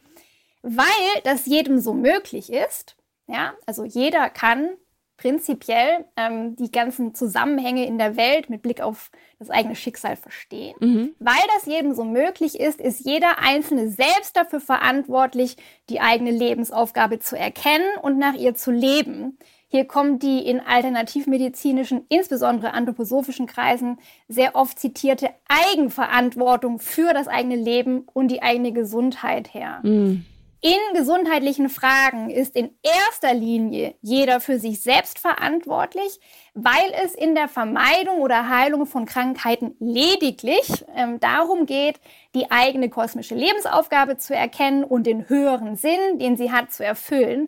weil 0.61 0.85
das 1.25 1.45
jedem 1.45 1.81
so 1.81 1.93
möglich 1.93 2.49
ist, 2.49 2.95
ja, 3.27 3.55
also 3.65 3.83
jeder 3.83 4.29
kann 4.29 4.69
prinzipiell 5.17 6.05
ähm, 6.15 6.55
die 6.55 6.71
ganzen 6.71 7.13
Zusammenhänge 7.13 7.85
in 7.85 7.97
der 7.97 8.15
Welt 8.15 8.49
mit 8.49 8.61
Blick 8.61 8.79
auf 8.79 9.11
das 9.37 9.49
eigene 9.49 9.75
Schicksal 9.75 10.15
verstehen. 10.15 10.77
Mhm. 10.79 11.15
Weil 11.19 11.43
das 11.55 11.65
jedem 11.65 11.93
so 11.93 12.05
möglich 12.05 12.57
ist, 12.57 12.79
ist 12.79 13.05
jeder 13.05 13.39
Einzelne 13.39 13.89
selbst 13.89 14.37
dafür 14.37 14.61
verantwortlich, 14.61 15.57
die 15.89 15.99
eigene 15.99 16.31
Lebensaufgabe 16.31 17.19
zu 17.19 17.37
erkennen 17.37 17.97
und 18.01 18.17
nach 18.17 18.35
ihr 18.35 18.55
zu 18.55 18.71
leben. 18.71 19.37
Hier 19.71 19.85
kommt 19.85 20.23
die 20.23 20.39
in 20.39 20.59
alternativmedizinischen, 20.59 22.03
insbesondere 22.09 22.73
anthroposophischen 22.73 23.45
Kreisen 23.45 23.99
sehr 24.27 24.55
oft 24.55 24.79
zitierte 24.79 25.29
Eigenverantwortung 25.47 26.79
für 26.79 27.13
das 27.13 27.27
eigene 27.27 27.55
Leben 27.55 28.07
und 28.13 28.29
die 28.29 28.41
eigene 28.41 28.71
Gesundheit 28.71 29.53
her. 29.53 29.79
Mhm. 29.83 30.25
In 30.61 30.93
gesundheitlichen 30.93 31.69
Fragen 31.69 32.29
ist 32.29 32.57
in 32.57 32.71
erster 32.83 33.33
Linie 33.33 33.95
jeder 34.01 34.41
für 34.41 34.59
sich 34.59 34.81
selbst 34.81 35.17
verantwortlich, 35.17 36.19
weil 36.53 36.91
es 37.05 37.15
in 37.15 37.33
der 37.33 37.47
Vermeidung 37.47 38.19
oder 38.19 38.49
Heilung 38.49 38.85
von 38.85 39.05
Krankheiten 39.05 39.75
lediglich 39.79 40.83
ähm, 40.95 41.21
darum 41.21 41.65
geht, 41.65 42.01
die 42.35 42.51
eigene 42.51 42.89
kosmische 42.89 43.35
Lebensaufgabe 43.35 44.17
zu 44.17 44.35
erkennen 44.35 44.83
und 44.83 45.07
den 45.07 45.29
höheren 45.29 45.77
Sinn, 45.77 46.19
den 46.19 46.35
sie 46.35 46.51
hat, 46.51 46.73
zu 46.73 46.83
erfüllen. 46.83 47.47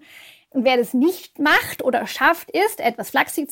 Und 0.54 0.66
wer 0.66 0.76
das 0.76 0.94
nicht 0.94 1.40
macht 1.40 1.82
oder 1.82 2.06
schafft, 2.08 2.52
ist, 2.52 2.82
etwas 2.82 3.10
flapsig, 3.10 3.50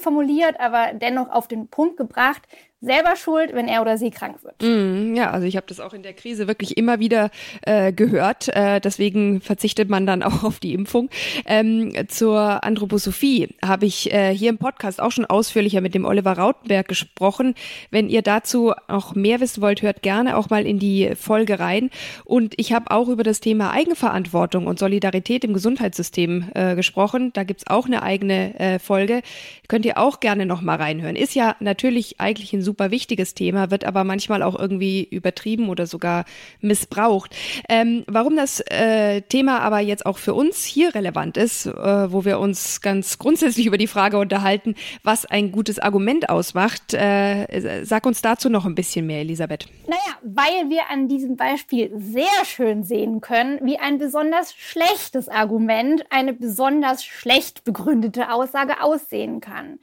formuliert, 0.00 0.58
aber 0.60 0.92
dennoch 0.94 1.30
auf 1.30 1.48
den 1.48 1.66
Punkt 1.68 1.96
gebracht, 1.96 2.42
selber 2.80 3.16
schuld, 3.16 3.54
wenn 3.54 3.66
er 3.66 3.82
oder 3.82 3.98
sie 3.98 4.10
krank 4.10 4.44
wird. 4.44 4.62
Mm, 4.62 5.16
ja, 5.16 5.30
also 5.30 5.46
ich 5.46 5.56
habe 5.56 5.66
das 5.66 5.80
auch 5.80 5.92
in 5.92 6.04
der 6.04 6.12
Krise 6.12 6.46
wirklich 6.46 6.76
immer 6.76 7.00
wieder 7.00 7.30
äh, 7.62 7.92
gehört. 7.92 8.48
Äh, 8.48 8.80
deswegen 8.80 9.40
verzichtet 9.40 9.88
man 9.88 10.06
dann 10.06 10.22
auch 10.28 10.44
auf 10.44 10.60
die 10.60 10.74
Impfung. 10.74 11.10
Ähm, 11.44 11.92
zur 12.08 12.62
Anthroposophie 12.62 13.48
habe 13.64 13.86
ich 13.86 14.12
äh, 14.12 14.32
hier 14.32 14.50
im 14.50 14.58
Podcast 14.58 15.00
auch 15.00 15.10
schon 15.10 15.24
ausführlicher 15.24 15.80
mit 15.80 15.94
dem 15.94 16.04
Oliver 16.04 16.38
Rautenberg 16.38 16.86
gesprochen. 16.86 17.54
Wenn 17.90 18.08
ihr 18.08 18.22
dazu 18.22 18.72
auch 18.86 19.14
mehr 19.16 19.40
wissen 19.40 19.60
wollt, 19.60 19.82
hört 19.82 20.02
gerne 20.02 20.36
auch 20.36 20.48
mal 20.48 20.64
in 20.64 20.78
die 20.78 21.14
Folge 21.16 21.58
rein. 21.58 21.90
Und 22.24 22.54
ich 22.58 22.72
habe 22.72 22.92
auch 22.92 23.08
über 23.08 23.24
das 23.24 23.40
Thema 23.40 23.72
Eigenverantwortung 23.72 24.68
und 24.68 24.78
Solidarität 24.78 25.42
im 25.42 25.52
Gesundheitssystem 25.52 26.50
äh, 26.54 26.76
gesprochen. 26.76 27.32
Da 27.32 27.42
gibt's 27.42 27.66
auch 27.66 27.86
eine 27.86 28.02
eigene 28.02 28.58
äh, 28.60 28.78
Folge. 28.78 29.22
Könnt 29.66 29.84
ihr 29.84 29.98
auch 29.98 30.20
gerne 30.20 30.46
noch 30.46 30.60
mal 30.60 30.76
reinhören. 30.76 31.16
Ist 31.16 31.34
ja 31.34 31.56
natürlich 31.58 32.20
eigentlich 32.20 32.52
ein 32.52 32.67
super 32.68 32.90
wichtiges 32.90 33.32
Thema, 33.32 33.70
wird 33.70 33.84
aber 33.86 34.04
manchmal 34.04 34.42
auch 34.42 34.54
irgendwie 34.58 35.02
übertrieben 35.04 35.70
oder 35.70 35.86
sogar 35.86 36.26
missbraucht. 36.60 37.34
Ähm, 37.66 38.04
warum 38.06 38.36
das 38.36 38.60
äh, 38.66 39.22
Thema 39.22 39.60
aber 39.60 39.80
jetzt 39.80 40.04
auch 40.04 40.18
für 40.18 40.34
uns 40.34 40.64
hier 40.64 40.94
relevant 40.94 41.38
ist, 41.38 41.64
äh, 41.64 42.12
wo 42.12 42.26
wir 42.26 42.38
uns 42.38 42.82
ganz 42.82 43.16
grundsätzlich 43.16 43.64
über 43.70 43.78
die 43.78 43.86
Frage 43.86 44.18
unterhalten, 44.18 44.74
was 45.02 45.24
ein 45.24 45.50
gutes 45.50 45.78
Argument 45.78 46.28
ausmacht, 46.28 46.92
äh, 46.92 47.84
sag 47.84 48.04
uns 48.04 48.20
dazu 48.20 48.50
noch 48.50 48.66
ein 48.66 48.74
bisschen 48.74 49.06
mehr, 49.06 49.20
Elisabeth. 49.20 49.64
Naja, 49.86 50.18
weil 50.22 50.68
wir 50.68 50.90
an 50.90 51.08
diesem 51.08 51.36
Beispiel 51.36 51.90
sehr 51.96 52.44
schön 52.44 52.84
sehen 52.84 53.22
können, 53.22 53.60
wie 53.62 53.78
ein 53.78 53.96
besonders 53.96 54.52
schlechtes 54.52 55.30
Argument 55.30 56.04
eine 56.10 56.34
besonders 56.34 57.02
schlecht 57.02 57.64
begründete 57.64 58.30
Aussage 58.30 58.82
aussehen 58.82 59.40
kann. 59.40 59.78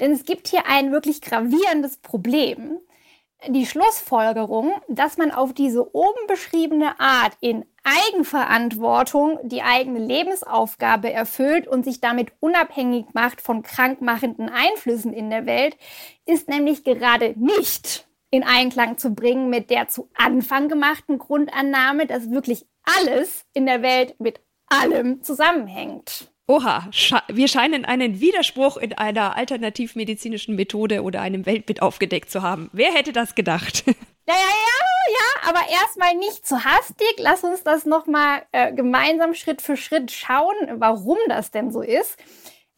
Denn 0.00 0.12
es 0.12 0.24
gibt 0.24 0.48
hier 0.48 0.66
ein 0.66 0.92
wirklich 0.92 1.20
gravierendes 1.20 1.98
Problem. 1.98 2.78
Die 3.48 3.66
Schlussfolgerung, 3.66 4.72
dass 4.88 5.18
man 5.18 5.30
auf 5.30 5.52
diese 5.52 5.94
oben 5.94 6.26
beschriebene 6.26 6.98
Art 6.98 7.32
in 7.40 7.64
Eigenverantwortung 7.84 9.38
die 9.42 9.62
eigene 9.62 9.98
Lebensaufgabe 9.98 11.12
erfüllt 11.12 11.68
und 11.68 11.84
sich 11.84 12.00
damit 12.00 12.32
unabhängig 12.40 13.06
macht 13.12 13.42
von 13.42 13.62
krankmachenden 13.62 14.48
Einflüssen 14.48 15.12
in 15.12 15.28
der 15.28 15.44
Welt, 15.44 15.76
ist 16.24 16.48
nämlich 16.48 16.84
gerade 16.84 17.34
nicht 17.36 18.08
in 18.30 18.42
Einklang 18.42 18.96
zu 18.96 19.14
bringen 19.14 19.50
mit 19.50 19.68
der 19.68 19.88
zu 19.88 20.08
Anfang 20.14 20.68
gemachten 20.68 21.18
Grundannahme, 21.18 22.06
dass 22.06 22.30
wirklich 22.30 22.66
alles 22.82 23.44
in 23.52 23.66
der 23.66 23.82
Welt 23.82 24.18
mit 24.18 24.40
allem 24.66 25.22
zusammenhängt. 25.22 26.33
Oha, 26.46 26.90
wir 27.28 27.48
scheinen 27.48 27.86
einen 27.86 28.20
Widerspruch 28.20 28.76
in 28.76 28.92
einer 28.92 29.34
alternativmedizinischen 29.34 30.54
Methode 30.54 31.02
oder 31.02 31.22
einem 31.22 31.46
Weltbild 31.46 31.80
aufgedeckt 31.80 32.30
zu 32.30 32.42
haben. 32.42 32.68
Wer 32.72 32.92
hätte 32.92 33.12
das 33.12 33.34
gedacht? 33.34 33.84
Ja, 34.26 34.32
ja, 34.32 34.40
ja, 34.40 35.12
ja, 35.12 35.50
aber 35.50 35.70
erstmal 35.70 36.14
nicht 36.14 36.46
zu 36.46 36.64
hastig. 36.64 37.14
Lass 37.18 37.44
uns 37.44 37.62
das 37.62 37.84
nochmal 37.84 38.40
äh, 38.52 38.72
gemeinsam 38.72 39.34
Schritt 39.34 39.60
für 39.60 39.76
Schritt 39.76 40.10
schauen, 40.10 40.54
warum 40.76 41.18
das 41.28 41.50
denn 41.50 41.70
so 41.70 41.82
ist. 41.82 42.16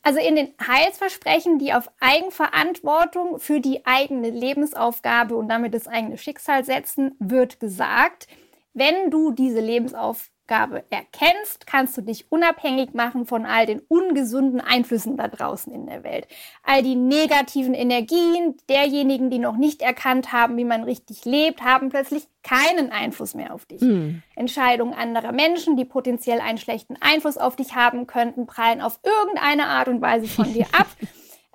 Also 0.02 0.18
in 0.18 0.35
den 0.35 0.52
Heilsversprechen, 0.61 1.61
die 1.61 1.72
auf 1.72 1.88
Eigenverantwortung 2.00 3.38
für 3.38 3.61
die 3.61 3.87
eigene 3.87 4.31
Lebensaufgabe 4.31 5.37
und 5.37 5.48
damit 5.48 5.72
das 5.72 5.87
eigene 5.87 6.18
Schicksal 6.18 6.64
setzen, 6.64 7.14
wird 7.20 7.61
gesagt, 7.61 8.26
wenn 8.74 9.12
du 9.12 9.31
diese 9.31 9.61
Lebensaufgabe 9.61 10.36
Aufgabe 10.46 10.85
erkennst, 10.90 11.66
kannst 11.66 11.96
du 11.96 12.02
dich 12.02 12.30
unabhängig 12.30 12.94
machen 12.94 13.26
von 13.26 13.44
all 13.46 13.66
den 13.66 13.80
ungesunden 13.80 14.61
Einflüssen 14.61 15.16
da 15.16 15.26
draußen 15.26 15.72
in 15.72 15.87
der 15.87 16.04
Welt. 16.04 16.28
All 16.62 16.85
die 16.85 16.94
negativen 16.94 17.74
Energien 17.74 18.56
derjenigen, 18.68 19.28
die 19.28 19.40
noch 19.40 19.56
nicht 19.56 19.82
erkannt 19.82 20.32
haben, 20.32 20.56
wie 20.56 20.64
man 20.64 20.85
richtig 20.85 21.24
lebt, 21.24 21.62
haben 21.62 21.88
plötzlich 21.88 22.28
keinen 22.44 22.92
Einfluss 22.92 23.35
mehr 23.35 23.52
auf 23.52 23.66
dich. 23.66 23.80
Mhm. 23.80 24.22
Entscheidungen 24.37 24.94
anderer 24.94 25.32
Menschen, 25.32 25.76
die 25.76 25.85
potenziell 25.85 26.40
einen 26.40 26.59
schlechten 26.59 26.94
Einfluss 27.00 27.38
auf 27.38 27.56
dich 27.56 27.74
haben 27.74 28.06
könnten, 28.06 28.46
prallen 28.46 28.80
auf 28.80 29.00
irgendeine 29.02 29.66
Art 29.66 29.88
und 29.88 30.00
Weise 30.00 30.28
von 30.28 30.52
dir 30.52 30.66
ab. 30.72 30.87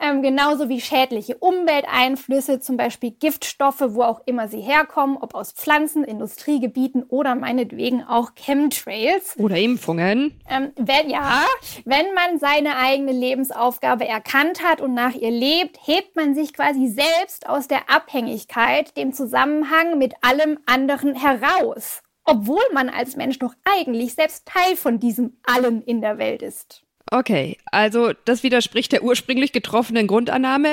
Ähm, 0.04 0.24
genauso 0.24 0.68
wie 0.68 0.82
schädliche 0.82 1.38
Umwelteinflüsse, 1.38 2.60
zum 2.60 2.76
Beispiel 2.76 3.12
Giftstoffe, 3.12 3.84
wo 3.90 4.02
auch 4.02 4.22
immer 4.26 4.48
sie 4.48 4.62
herkommen, 4.62 5.16
ob 5.18 5.36
aus 5.36 5.52
Pflanzen, 5.52 6.04
Industriegebieten 6.04 7.04
oder 7.04 7.36
meinetwegen 7.36 8.04
auch 8.04 8.32
Chemtrails. 8.34 9.36
Oder 9.38 9.58
Impfungen. 9.58 10.42
Ähm, 10.50 10.72
wenn, 10.76 11.12
ja, 11.12 11.44
wenn 11.86 12.16
man 12.16 12.40
seine 12.40 12.78
eigene 12.78 13.12
Lebensaufgabe 13.12 14.08
erkannt 14.08 14.64
hat 14.64 14.82
und 14.82 14.96
nach 14.96 15.14
ihr 15.14 15.30
lebt, 15.30 15.78
hebt 15.86 16.16
man 16.16 16.34
sich 16.34 16.54
quasi 16.54 16.88
selbst 16.88 17.48
aus 17.48 17.68
der 17.68 17.92
Abhängigkeit, 17.92 18.98
dem 18.98 19.14
Zusammenhang 19.14 20.00
mit 20.00 20.16
allem 20.22 20.58
anderen 20.66 21.14
heraus. 21.14 22.02
Obwohl 22.24 22.64
man 22.74 22.90
als 22.90 23.16
Mensch 23.18 23.38
doch 23.38 23.54
eigentlich 23.66 24.16
selbst 24.16 24.48
Teil 24.48 24.76
von 24.76 25.00
diesem 25.00 25.38
Allen 25.44 25.84
in 25.84 26.02
der 26.02 26.18
Welt 26.18 26.42
ist. 26.42 26.84
Okay, 27.14 27.58
also 27.66 28.14
das 28.24 28.42
widerspricht 28.42 28.94
der 28.94 29.04
ursprünglich 29.04 29.52
getroffenen 29.52 30.08
Grundannahme. 30.08 30.70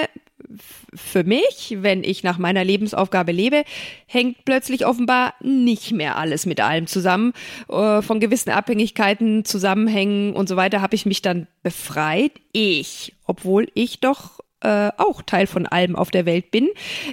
Für 0.95 1.25
mich, 1.25 1.77
wenn 1.81 2.05
ich 2.05 2.23
nach 2.23 2.39
meiner 2.39 2.63
Lebensaufgabe 2.63 3.33
lebe, 3.33 3.65
hängt 4.07 4.45
plötzlich 4.45 4.87
offenbar 4.87 5.35
nicht 5.43 5.91
mehr 5.91 6.17
alles 6.17 6.47
mit 6.47 6.61
allem 6.61 6.87
zusammen. 6.87 7.33
Äh, 7.69 8.03
von 8.03 8.21
gewissen 8.21 8.51
Abhängigkeiten, 8.51 9.45
Zusammenhängen 9.45 10.33
und 10.35 10.49
so 10.49 10.55
weiter 10.55 10.81
habe 10.81 10.95
ich 10.95 11.07
mich 11.07 11.23
dann 11.23 11.49
befreit. 11.65 12.33
Ich, 12.53 13.15
obwohl 13.27 13.67
ich 13.75 13.99
doch 13.99 14.39
äh, 14.61 14.91
auch 14.97 15.23
Teil 15.23 15.49
von 15.49 15.67
allem 15.67 15.97
auf 15.97 16.13
der 16.13 16.25
Welt 16.25 16.53
bin, 16.53 16.69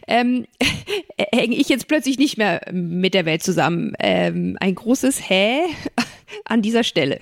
ähm, 0.07 0.45
hänge 1.33 1.55
ich 1.55 1.67
jetzt 1.67 1.88
plötzlich 1.88 2.19
nicht 2.19 2.38
mehr 2.38 2.61
mit 2.71 3.15
der 3.15 3.25
Welt 3.25 3.41
zusammen. 3.41 3.93
Ähm, 3.97 4.55
ein 4.59 4.75
großes 4.75 5.27
Hä 5.27 5.61
an 6.45 6.61
dieser 6.61 6.83
Stelle. 6.83 7.19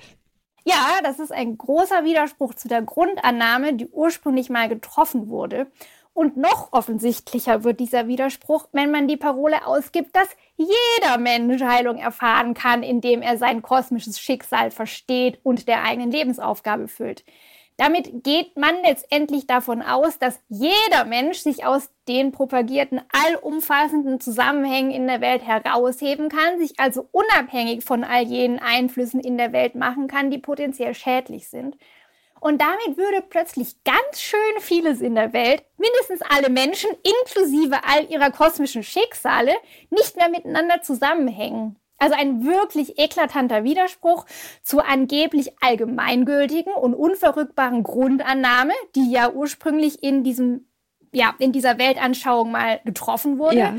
Ja, 0.64 1.00
das 1.02 1.18
ist 1.18 1.30
ein 1.30 1.58
großer 1.58 2.04
Widerspruch 2.04 2.54
zu 2.54 2.68
der 2.68 2.80
Grundannahme, 2.82 3.74
die 3.74 3.86
ursprünglich 3.88 4.48
mal 4.48 4.68
getroffen 4.68 5.28
wurde. 5.28 5.70
Und 6.14 6.36
noch 6.36 6.72
offensichtlicher 6.72 7.64
wird 7.64 7.80
dieser 7.80 8.06
Widerspruch, 8.06 8.68
wenn 8.72 8.90
man 8.90 9.08
die 9.08 9.16
Parole 9.16 9.66
ausgibt, 9.66 10.14
dass 10.16 10.28
jeder 10.56 11.18
Mensch 11.18 11.60
Heilung 11.60 11.98
erfahren 11.98 12.54
kann, 12.54 12.82
indem 12.82 13.20
er 13.20 13.36
sein 13.36 13.62
kosmisches 13.62 14.20
Schicksal 14.20 14.70
versteht 14.70 15.40
und 15.42 15.68
der 15.68 15.82
eigenen 15.82 16.12
Lebensaufgabe 16.12 16.88
füllt. 16.88 17.24
Damit 17.76 18.22
geht 18.22 18.56
man 18.56 18.76
letztendlich 18.84 19.48
davon 19.48 19.82
aus, 19.82 20.18
dass 20.18 20.38
jeder 20.48 21.04
Mensch 21.06 21.38
sich 21.38 21.66
aus 21.66 21.90
den 22.06 22.30
propagierten 22.30 23.00
allumfassenden 23.12 24.20
Zusammenhängen 24.20 24.92
in 24.92 25.08
der 25.08 25.20
Welt 25.20 25.42
herausheben 25.44 26.28
kann, 26.28 26.60
sich 26.60 26.78
also 26.78 27.08
unabhängig 27.10 27.84
von 27.84 28.04
all 28.04 28.22
jenen 28.22 28.60
Einflüssen 28.60 29.20
in 29.20 29.38
der 29.38 29.52
Welt 29.52 29.74
machen 29.74 30.06
kann, 30.06 30.30
die 30.30 30.38
potenziell 30.38 30.94
schädlich 30.94 31.48
sind. 31.48 31.76
Und 32.40 32.60
damit 32.60 32.96
würde 32.96 33.22
plötzlich 33.28 33.82
ganz 33.84 34.20
schön 34.20 34.60
vieles 34.60 35.00
in 35.00 35.14
der 35.16 35.32
Welt, 35.32 35.64
mindestens 35.78 36.20
alle 36.22 36.50
Menschen, 36.50 36.90
inklusive 37.02 37.80
all 37.84 38.08
ihrer 38.10 38.30
kosmischen 38.30 38.84
Schicksale, 38.84 39.54
nicht 39.90 40.14
mehr 40.16 40.28
miteinander 40.28 40.82
zusammenhängen. 40.82 41.76
Also 41.98 42.16
ein 42.16 42.44
wirklich 42.44 42.98
eklatanter 42.98 43.64
Widerspruch 43.64 44.26
zur 44.62 44.86
angeblich 44.86 45.52
allgemeingültigen 45.60 46.72
und 46.72 46.94
unverrückbaren 46.94 47.82
Grundannahme, 47.82 48.72
die 48.94 49.10
ja 49.10 49.30
ursprünglich 49.30 50.02
in 50.02 50.24
diesem, 50.24 50.66
ja, 51.12 51.34
in 51.38 51.52
dieser 51.52 51.78
Weltanschauung 51.78 52.50
mal 52.50 52.80
getroffen 52.84 53.38
wurde. 53.38 53.58
Ja 53.58 53.74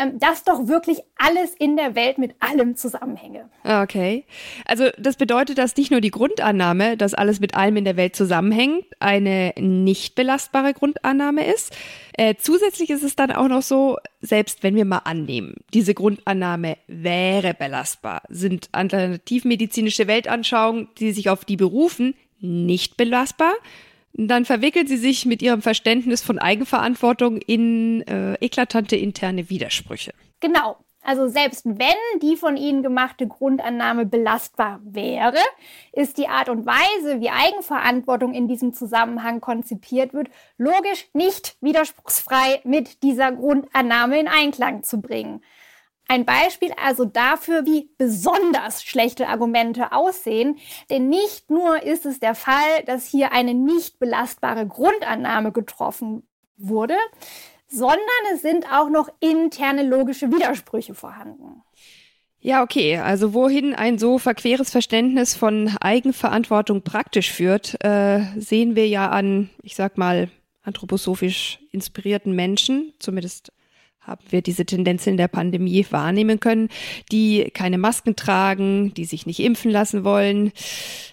ähm, 0.00 0.18
dass 0.18 0.44
doch 0.44 0.66
wirklich 0.66 1.00
alles 1.16 1.54
in 1.54 1.76
der 1.76 1.94
Welt 1.94 2.16
mit 2.16 2.34
allem 2.40 2.74
zusammenhänge. 2.74 3.50
Okay. 3.64 4.24
Also 4.64 4.88
das 4.98 5.16
bedeutet, 5.16 5.58
dass 5.58 5.76
nicht 5.76 5.90
nur 5.90 6.00
die 6.00 6.10
Grundannahme, 6.10 6.96
dass 6.96 7.12
alles 7.12 7.38
mit 7.38 7.54
allem 7.54 7.76
in 7.76 7.84
der 7.84 7.98
Welt 7.98 8.16
zusammenhängt, 8.16 8.84
eine 8.98 9.52
nicht 9.58 10.14
belastbare 10.14 10.72
Grundannahme 10.72 11.46
ist. 11.46 11.76
Äh, 12.14 12.36
zusätzlich 12.38 12.88
ist 12.88 13.02
es 13.02 13.14
dann 13.14 13.30
auch 13.30 13.48
noch 13.48 13.62
so, 13.62 13.98
selbst 14.22 14.62
wenn 14.62 14.74
wir 14.74 14.86
mal 14.86 15.02
annehmen, 15.04 15.56
diese 15.74 15.92
Grundannahme 15.92 16.78
wäre 16.86 17.52
belastbar, 17.52 18.22
sind 18.30 18.70
alternativmedizinische 18.72 20.06
Weltanschauungen, 20.06 20.88
die 20.98 21.12
sich 21.12 21.28
auf 21.28 21.44
die 21.44 21.56
berufen, 21.56 22.14
nicht 22.40 22.96
belastbar 22.96 23.52
dann 24.12 24.44
verwickelt 24.44 24.88
sie 24.88 24.96
sich 24.96 25.26
mit 25.26 25.42
ihrem 25.42 25.62
Verständnis 25.62 26.22
von 26.22 26.38
Eigenverantwortung 26.38 27.38
in 27.38 28.02
äh, 28.02 28.34
eklatante 28.34 28.96
interne 28.96 29.50
Widersprüche. 29.50 30.12
Genau. 30.40 30.76
Also 31.02 31.28
selbst 31.28 31.64
wenn 31.64 32.20
die 32.20 32.36
von 32.36 32.58
Ihnen 32.58 32.82
gemachte 32.82 33.26
Grundannahme 33.26 34.04
belastbar 34.04 34.80
wäre, 34.84 35.38
ist 35.92 36.18
die 36.18 36.28
Art 36.28 36.50
und 36.50 36.66
Weise, 36.66 37.20
wie 37.20 37.30
Eigenverantwortung 37.30 38.34
in 38.34 38.48
diesem 38.48 38.74
Zusammenhang 38.74 39.40
konzipiert 39.40 40.12
wird, 40.12 40.28
logisch 40.58 41.08
nicht 41.14 41.56
widerspruchsfrei 41.62 42.60
mit 42.64 43.02
dieser 43.02 43.32
Grundannahme 43.32 44.20
in 44.20 44.28
Einklang 44.28 44.82
zu 44.82 45.00
bringen. 45.00 45.42
Ein 46.10 46.24
Beispiel 46.24 46.72
also 46.76 47.04
dafür, 47.04 47.66
wie 47.66 47.88
besonders 47.96 48.82
schlechte 48.82 49.28
Argumente 49.28 49.92
aussehen. 49.92 50.58
Denn 50.90 51.08
nicht 51.08 51.50
nur 51.50 51.84
ist 51.84 52.04
es 52.04 52.18
der 52.18 52.34
Fall, 52.34 52.82
dass 52.84 53.06
hier 53.06 53.30
eine 53.30 53.54
nicht 53.54 54.00
belastbare 54.00 54.66
Grundannahme 54.66 55.52
getroffen 55.52 56.24
wurde, 56.56 56.96
sondern 57.68 58.00
es 58.34 58.42
sind 58.42 58.66
auch 58.72 58.90
noch 58.90 59.08
interne 59.20 59.84
logische 59.84 60.32
Widersprüche 60.32 60.96
vorhanden. 60.96 61.62
Ja, 62.40 62.64
okay. 62.64 62.96
Also 62.96 63.32
wohin 63.32 63.76
ein 63.76 63.96
so 63.96 64.18
verqueres 64.18 64.68
Verständnis 64.72 65.36
von 65.36 65.76
Eigenverantwortung 65.80 66.82
praktisch 66.82 67.30
führt, 67.30 67.76
äh, 67.84 68.22
sehen 68.36 68.74
wir 68.74 68.88
ja 68.88 69.10
an, 69.10 69.48
ich 69.62 69.76
sag 69.76 69.96
mal, 69.96 70.28
anthroposophisch 70.62 71.60
inspirierten 71.70 72.34
Menschen, 72.34 72.94
zumindest 72.98 73.52
haben 74.00 74.24
wir 74.30 74.42
diese 74.42 74.64
Tendenz 74.64 75.06
in 75.06 75.16
der 75.16 75.28
Pandemie 75.28 75.86
wahrnehmen 75.90 76.40
können, 76.40 76.68
die 77.12 77.50
keine 77.52 77.78
Masken 77.78 78.16
tragen, 78.16 78.94
die 78.94 79.04
sich 79.04 79.26
nicht 79.26 79.40
impfen 79.40 79.70
lassen 79.70 80.04
wollen. 80.04 80.52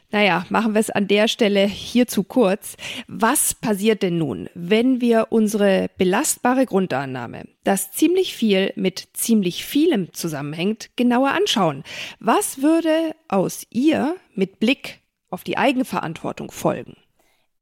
Naja, 0.10 0.45
machen 0.50 0.73
wir 0.73 0.80
es 0.80 0.89
an 0.89 1.08
der 1.08 1.28
Stelle 1.28 1.65
hier 1.65 2.08
zu 2.08 2.23
kurz. 2.23 2.78
Was 3.08 3.54
passiert 3.54 4.04
denn 4.04 4.17
nun, 4.17 4.50
wenn 4.54 5.02
wir 5.02 5.28
unsere 5.32 5.89
belastbare 5.97 6.65
Grundannahme, 6.65 7.43
dass 7.65 7.91
ziemlich 7.91 8.34
viel 8.34 8.71
mit 8.78 9.10
ziemlich 9.13 9.65
vielem 9.65 10.13
zusammenhängt, 10.13 10.89
genauer 10.95 11.32
anschauen? 11.32 11.84
Was 12.19 12.62
würde 12.62 13.15
aus 13.28 13.67
ihr 13.69 14.15
mit 14.34 14.60
Blick 14.60 15.02
auf 15.30 15.43
die 15.43 15.58
Eigenverantwortung 15.58 16.52
folgen? 16.52 16.95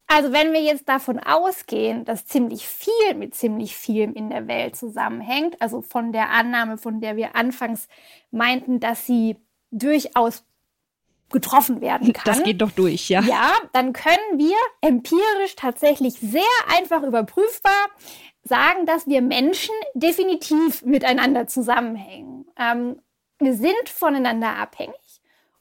Also 0.08 0.32
wenn 0.32 0.54
wir 0.54 0.62
jetzt 0.62 0.88
davon 0.88 1.20
ausgehen, 1.20 2.06
dass 2.06 2.28
ziemlich 2.28 2.68
viel 2.68 3.16
mit 3.16 3.34
ziemlich 3.34 3.76
vielem 3.76 4.14
in 4.14 4.30
der 4.30 4.48
Welt 4.48 4.76
zusammenhängt, 4.76 5.60
also 5.62 5.82
von 5.82 6.12
der 6.12 6.30
Annahme, 6.30 6.78
von 6.78 7.02
der 7.02 7.16
wir 7.16 7.36
anfangs 7.36 7.88
meinten, 8.30 8.80
dass 8.80 9.06
sie 9.06 9.38
durchaus 9.72 10.46
getroffen 11.32 11.82
werden 11.82 12.14
kann. 12.14 12.24
Das 12.26 12.44
geht 12.44 12.62
doch 12.62 12.72
durch, 12.72 13.10
ja. 13.10 13.22
Ja, 13.22 13.54
dann 13.74 13.94
können 13.94 14.38
wir 14.38 14.56
empirisch 14.82 15.56
tatsächlich 15.56 16.14
sehr 16.14 16.42
einfach 16.78 17.02
überprüfbar 17.02 17.88
sagen, 18.44 18.86
dass 18.86 19.08
wir 19.08 19.22
Menschen 19.22 19.74
definitiv 19.96 20.84
miteinander 20.84 21.48
zusammenhängen. 21.48 22.46
Ähm, 22.58 23.02
wir 23.40 23.56
sind 23.56 23.90
voneinander 23.90 24.56
abhängig 24.56 24.96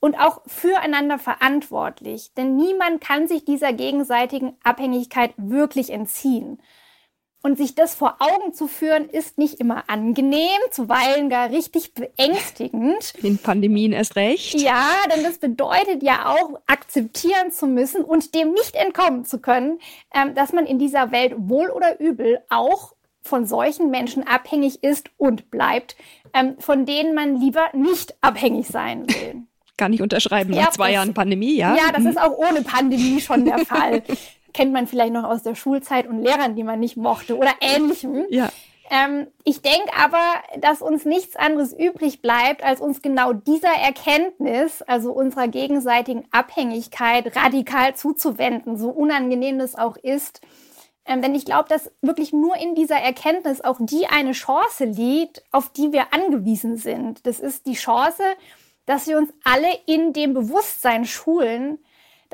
und 0.05 0.17
auch 0.17 0.43
füreinander 0.47 1.19
verantwortlich. 1.19 2.35
Denn 2.37 2.57
niemand 2.57 3.01
kann 3.01 3.27
sich 3.27 3.47
dieser 3.47 3.73
gegenseitigen 3.73 4.55
Abhängigkeit 4.63 5.33
wirklich 5.39 5.89
entziehen. 5.89 6.61
Und 7.43 7.57
sich 7.57 7.75
das 7.75 7.95
vor 7.95 8.17
Augen 8.19 8.53
zu 8.53 8.67
führen, 8.69 9.09
ist 9.09 9.39
nicht 9.39 9.61
immer 9.61 9.85
angenehm, 9.89 10.61
zuweilen 10.71 11.31
gar 11.31 11.49
richtig 11.49 11.95
beängstigend. 11.95 13.15
In 13.23 13.39
Pandemien 13.39 13.93
erst 13.93 14.17
recht. 14.17 14.61
Ja, 14.61 14.91
denn 15.11 15.25
das 15.25 15.39
bedeutet 15.39 16.03
ja 16.03 16.35
auch, 16.35 16.61
akzeptieren 16.67 17.51
zu 17.51 17.67
müssen 17.67 18.05
und 18.05 18.35
dem 18.35 18.53
nicht 18.53 18.75
entkommen 18.75 19.25
zu 19.25 19.39
können, 19.39 19.79
ähm, 20.15 20.35
dass 20.35 20.53
man 20.53 20.67
in 20.67 20.79
dieser 20.79 21.13
Welt 21.13 21.33
wohl 21.39 21.71
oder 21.71 21.99
übel 21.99 22.43
auch 22.51 22.93
von 23.23 23.47
solchen 23.47 23.91
Menschen 23.91 24.27
abhängig 24.27 24.85
ist 24.85 25.09
und 25.17 25.51
bleibt, 25.51 25.97
ähm, 26.35 26.57
von 26.59 26.85
denen 26.85 27.15
man 27.15 27.41
lieber 27.41 27.71
nicht 27.73 28.15
abhängig 28.21 28.69
sein 28.69 29.09
will. 29.09 29.47
Kann 29.77 29.93
ich 29.93 30.03
unterschreiben, 30.03 30.53
ja, 30.53 30.65
nach 30.65 30.71
zwei 30.71 30.89
das, 30.89 30.95
Jahren 30.95 31.15
Pandemie, 31.15 31.57
ja? 31.57 31.75
Ja, 31.75 31.93
das 31.93 32.03
mhm. 32.03 32.11
ist 32.11 32.21
auch 32.21 32.37
ohne 32.37 32.63
Pandemie 32.63 33.21
schon 33.21 33.45
der 33.45 33.59
Fall. 33.67 34.03
Kennt 34.53 34.73
man 34.73 34.87
vielleicht 34.87 35.13
noch 35.13 35.25
aus 35.25 35.43
der 35.43 35.57
Schulzeit 35.57 36.07
und 36.07 36.23
Lehrern, 36.23 36.55
die 36.55 36.63
man 36.63 36.79
nicht 36.79 36.97
mochte 36.97 37.37
oder 37.37 37.53
ähnlichem. 37.61 38.25
Ja. 38.31 38.51
Ähm, 38.91 39.29
ich 39.45 39.63
denke 39.63 39.91
aber, 39.99 40.23
dass 40.61 40.83
uns 40.83 41.05
nichts 41.05 41.37
anderes 41.37 41.73
übrig 41.73 42.21
bleibt, 42.21 42.63
als 42.63 42.81
uns 42.81 43.03
genau 43.03 43.33
dieser 43.33 43.73
Erkenntnis, 43.73 44.83
also 44.83 45.13
unserer 45.13 45.49
gegenseitigen 45.49 46.25
Abhängigkeit, 46.31 47.35
radikal 47.35 47.97
zuzuwenden, 47.97 48.77
so 48.77 48.91
unangenehm 48.91 49.59
das 49.59 49.75
auch 49.75 49.97
ist. 49.97 50.41
Ähm, 51.07 51.23
denn 51.23 51.35
ich 51.35 51.45
glaube, 51.45 51.69
dass 51.69 51.91
wirklich 52.03 52.33
nur 52.33 52.57
in 52.57 52.75
dieser 52.75 52.97
Erkenntnis 52.97 53.61
auch 53.61 53.79
die 53.81 54.07
eine 54.07 54.33
Chance 54.33 54.85
liegt, 54.85 55.43
auf 55.51 55.71
die 55.71 55.93
wir 55.93 56.13
angewiesen 56.13 56.77
sind. 56.77 57.27
Das 57.27 57.41
ist 57.41 57.67
die 57.67 57.75
Chance, 57.75 58.23
dass 58.87 59.07
wir 59.07 59.19
uns 59.19 59.33
alle 59.45 59.69
in 59.87 60.13
dem 60.13 60.35
Bewusstsein 60.35 61.05
schulen, 61.05 61.79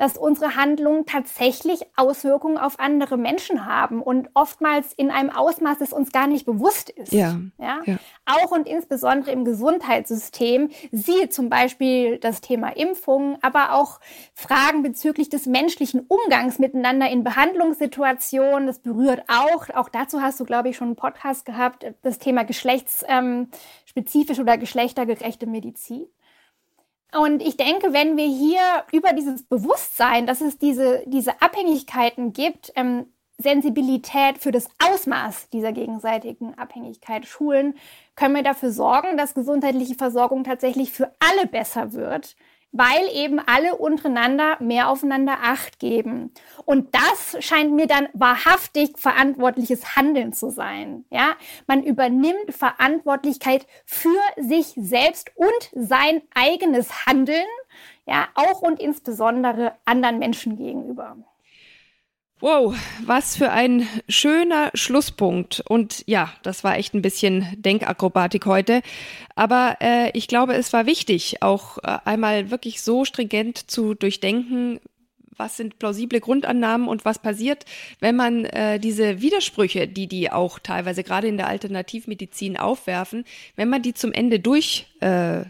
dass 0.01 0.17
unsere 0.17 0.55
Handlungen 0.55 1.05
tatsächlich 1.05 1.81
Auswirkungen 1.95 2.57
auf 2.57 2.79
andere 2.79 3.17
Menschen 3.17 3.67
haben 3.67 4.01
und 4.01 4.31
oftmals 4.33 4.93
in 4.93 5.11
einem 5.11 5.29
Ausmaß, 5.29 5.77
das 5.77 5.93
uns 5.93 6.11
gar 6.11 6.25
nicht 6.25 6.43
bewusst 6.47 6.89
ist. 6.89 7.11
Ja, 7.11 7.39
ja? 7.59 7.81
ja. 7.85 7.97
Auch 8.25 8.49
und 8.49 8.67
insbesondere 8.67 9.29
im 9.31 9.45
Gesundheitssystem, 9.45 10.71
siehe 10.91 11.29
zum 11.29 11.49
Beispiel 11.49 12.17
das 12.17 12.41
Thema 12.41 12.69
Impfungen, 12.69 13.37
aber 13.43 13.73
auch 13.73 13.99
Fragen 14.33 14.81
bezüglich 14.81 15.29
des 15.29 15.45
menschlichen 15.45 16.07
Umgangs 16.07 16.57
miteinander 16.57 17.07
in 17.07 17.23
Behandlungssituationen. 17.23 18.65
Das 18.65 18.79
berührt 18.79 19.21
auch, 19.27 19.69
auch 19.69 19.89
dazu 19.89 20.19
hast 20.21 20.39
du, 20.39 20.45
glaube 20.45 20.69
ich, 20.69 20.77
schon 20.77 20.87
einen 20.87 20.95
Podcast 20.95 21.45
gehabt, 21.45 21.85
das 22.01 22.17
Thema 22.17 22.43
geschlechtsspezifisch 22.43 24.39
oder 24.39 24.57
geschlechtergerechte 24.57 25.45
Medizin. 25.45 26.07
Und 27.13 27.41
ich 27.41 27.57
denke, 27.57 27.93
wenn 27.93 28.15
wir 28.15 28.27
hier 28.27 28.61
über 28.91 29.13
dieses 29.13 29.43
Bewusstsein, 29.43 30.25
dass 30.25 30.39
es 30.41 30.57
diese, 30.57 31.03
diese 31.07 31.41
Abhängigkeiten 31.41 32.31
gibt, 32.31 32.71
ähm, 32.75 33.07
Sensibilität 33.37 34.37
für 34.37 34.51
das 34.51 34.69
Ausmaß 34.79 35.49
dieser 35.49 35.71
gegenseitigen 35.71 36.53
Abhängigkeit 36.57 37.25
schulen, 37.25 37.75
können 38.15 38.35
wir 38.35 38.43
dafür 38.43 38.71
sorgen, 38.71 39.17
dass 39.17 39.33
gesundheitliche 39.33 39.95
Versorgung 39.95 40.43
tatsächlich 40.43 40.91
für 40.91 41.11
alle 41.19 41.47
besser 41.47 41.93
wird 41.93 42.35
weil 42.71 43.07
eben 43.13 43.39
alle 43.39 43.75
untereinander 43.75 44.57
mehr 44.59 44.89
aufeinander 44.89 45.39
Acht 45.43 45.79
geben. 45.79 46.31
Und 46.65 46.95
das 46.95 47.43
scheint 47.43 47.73
mir 47.73 47.87
dann 47.87 48.07
wahrhaftig 48.13 48.97
verantwortliches 48.97 49.95
Handeln 49.95 50.33
zu 50.33 50.49
sein. 50.49 51.05
Ja, 51.09 51.35
man 51.67 51.83
übernimmt 51.83 52.53
Verantwortlichkeit 52.53 53.67
für 53.85 54.19
sich 54.37 54.73
selbst 54.75 55.31
und 55.35 55.69
sein 55.73 56.21
eigenes 56.33 57.05
Handeln, 57.05 57.47
ja, 58.05 58.27
auch 58.35 58.61
und 58.61 58.79
insbesondere 58.79 59.73
anderen 59.85 60.19
Menschen 60.19 60.57
gegenüber. 60.57 61.17
Wow, 62.41 62.75
was 63.05 63.37
für 63.37 63.51
ein 63.51 63.87
schöner 64.09 64.71
Schlusspunkt. 64.73 65.61
Und 65.69 66.03
ja, 66.07 66.33
das 66.41 66.63
war 66.63 66.75
echt 66.75 66.95
ein 66.95 67.03
bisschen 67.03 67.45
Denkakrobatik 67.55 68.47
heute. 68.47 68.81
Aber 69.35 69.77
äh, 69.79 70.09
ich 70.17 70.27
glaube, 70.27 70.55
es 70.55 70.73
war 70.73 70.87
wichtig, 70.87 71.43
auch 71.43 71.77
äh, 71.77 71.99
einmal 72.03 72.49
wirklich 72.49 72.81
so 72.81 73.05
stringent 73.05 73.69
zu 73.69 73.93
durchdenken, 73.93 74.79
was 75.37 75.55
sind 75.55 75.77
plausible 75.77 76.19
Grundannahmen 76.19 76.87
und 76.87 77.05
was 77.05 77.19
passiert, 77.19 77.65
wenn 77.99 78.15
man 78.15 78.45
äh, 78.45 78.79
diese 78.79 79.21
Widersprüche, 79.21 79.87
die 79.87 80.07
die 80.07 80.31
auch 80.31 80.57
teilweise 80.57 81.03
gerade 81.03 81.27
in 81.27 81.37
der 81.37 81.47
Alternativmedizin 81.47 82.57
aufwerfen, 82.57 83.23
wenn 83.55 83.69
man 83.69 83.83
die 83.83 83.93
zum 83.93 84.13
Ende 84.13 84.39
durch 84.39 84.87
äh, 84.99 85.43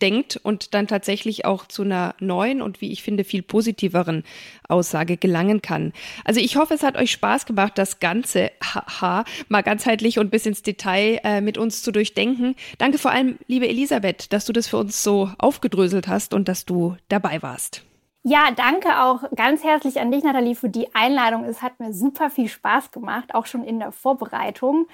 denkt 0.00 0.38
und 0.42 0.74
dann 0.74 0.86
tatsächlich 0.86 1.44
auch 1.44 1.66
zu 1.66 1.82
einer 1.82 2.14
neuen 2.20 2.62
und 2.62 2.80
wie 2.80 2.92
ich 2.92 3.02
finde 3.02 3.24
viel 3.24 3.42
positiveren 3.42 4.24
Aussage 4.68 5.16
gelangen 5.16 5.62
kann. 5.62 5.92
Also 6.24 6.40
ich 6.40 6.56
hoffe, 6.56 6.74
es 6.74 6.82
hat 6.82 6.96
euch 6.96 7.10
Spaß 7.10 7.46
gemacht, 7.46 7.76
das 7.76 8.00
Ganze 8.00 8.50
haha, 8.62 9.24
mal 9.48 9.62
ganzheitlich 9.62 10.18
und 10.18 10.30
bis 10.30 10.46
ins 10.46 10.62
Detail 10.62 11.20
äh, 11.24 11.40
mit 11.40 11.58
uns 11.58 11.82
zu 11.82 11.92
durchdenken. 11.92 12.54
Danke 12.78 12.98
vor 12.98 13.10
allem, 13.10 13.38
liebe 13.46 13.68
Elisabeth, 13.68 14.32
dass 14.32 14.44
du 14.44 14.52
das 14.52 14.68
für 14.68 14.78
uns 14.78 15.02
so 15.02 15.30
aufgedröselt 15.38 16.08
hast 16.08 16.34
und 16.34 16.48
dass 16.48 16.64
du 16.64 16.96
dabei 17.08 17.42
warst. 17.42 17.82
Ja, 18.24 18.50
danke 18.54 19.00
auch 19.00 19.22
ganz 19.36 19.64
herzlich 19.64 20.00
an 20.00 20.10
dich, 20.10 20.24
Nathalie, 20.24 20.54
für 20.54 20.68
die 20.68 20.94
Einladung. 20.94 21.44
Es 21.44 21.62
hat 21.62 21.80
mir 21.80 21.94
super 21.94 22.30
viel 22.30 22.48
Spaß 22.48 22.90
gemacht, 22.90 23.34
auch 23.34 23.46
schon 23.46 23.64
in 23.64 23.78
der 23.78 23.92
Vorbereitung. 23.92 24.86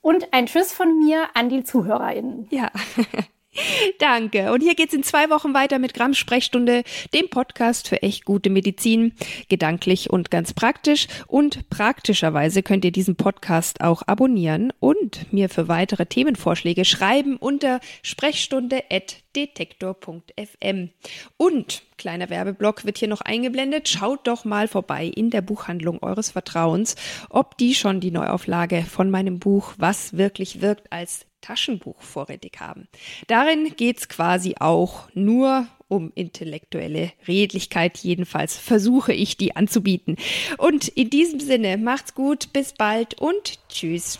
Und 0.00 0.34
ein 0.34 0.46
Tschüss 0.46 0.72
von 0.72 0.98
mir 0.98 1.28
an 1.32 1.48
die 1.48 1.64
ZuhörerInnen. 1.64 2.46
Ja. 2.50 2.70
Danke. 3.98 4.52
Und 4.52 4.62
hier 4.62 4.74
geht's 4.74 4.94
in 4.94 5.02
zwei 5.02 5.28
Wochen 5.30 5.54
weiter 5.54 5.78
mit 5.78 5.94
Grams 5.94 6.18
Sprechstunde, 6.18 6.84
dem 7.12 7.30
Podcast 7.30 7.88
für 7.88 8.02
echt 8.02 8.24
gute 8.24 8.50
Medizin. 8.50 9.14
Gedanklich 9.48 10.10
und 10.10 10.30
ganz 10.30 10.52
praktisch. 10.52 11.06
Und 11.26 11.70
praktischerweise 11.70 12.62
könnt 12.62 12.84
ihr 12.84 12.92
diesen 12.92 13.16
Podcast 13.16 13.80
auch 13.80 14.02
abonnieren 14.06 14.72
und 14.80 15.32
mir 15.32 15.48
für 15.48 15.68
weitere 15.68 16.04
Themenvorschläge 16.06 16.84
schreiben 16.84 17.36
unter 17.36 17.80
sprechstunde.detektor.fm. 18.02 20.90
Und 21.36 21.82
kleiner 21.96 22.28
Werbeblock 22.30 22.84
wird 22.84 22.98
hier 22.98 23.08
noch 23.08 23.20
eingeblendet. 23.20 23.88
Schaut 23.88 24.26
doch 24.26 24.44
mal 24.44 24.66
vorbei 24.68 25.06
in 25.06 25.30
der 25.30 25.42
Buchhandlung 25.42 26.02
eures 26.02 26.32
Vertrauens, 26.32 26.96
ob 27.30 27.56
die 27.58 27.74
schon 27.74 28.00
die 28.00 28.10
Neuauflage 28.10 28.82
von 28.82 29.10
meinem 29.10 29.38
Buch 29.38 29.74
Was 29.78 30.16
wirklich 30.16 30.60
wirkt 30.60 30.92
als 30.92 31.26
Taschenbuch 31.44 32.00
vorrätig 32.00 32.58
haben. 32.60 32.88
Darin 33.26 33.74
geht's 33.76 34.08
quasi 34.08 34.54
auch 34.58 35.08
nur 35.14 35.66
um 35.88 36.10
intellektuelle 36.14 37.12
Redlichkeit. 37.28 37.98
Jedenfalls 37.98 38.56
versuche 38.56 39.12
ich 39.12 39.36
die 39.36 39.54
anzubieten. 39.54 40.16
Und 40.56 40.88
in 40.88 41.10
diesem 41.10 41.40
Sinne, 41.40 41.76
macht's 41.76 42.14
gut, 42.14 42.52
bis 42.52 42.72
bald 42.72 43.20
und 43.20 43.58
tschüss. 43.68 44.18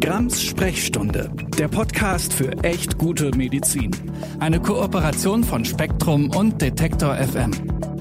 Grams 0.00 0.42
Sprechstunde, 0.42 1.32
der 1.58 1.68
Podcast 1.68 2.32
für 2.32 2.52
echt 2.62 2.98
gute 2.98 3.30
Medizin. 3.36 3.90
Eine 4.38 4.60
Kooperation 4.60 5.44
von 5.44 5.64
Spektrum 5.64 6.30
und 6.30 6.60
Detektor 6.60 7.16
FM. 7.16 7.91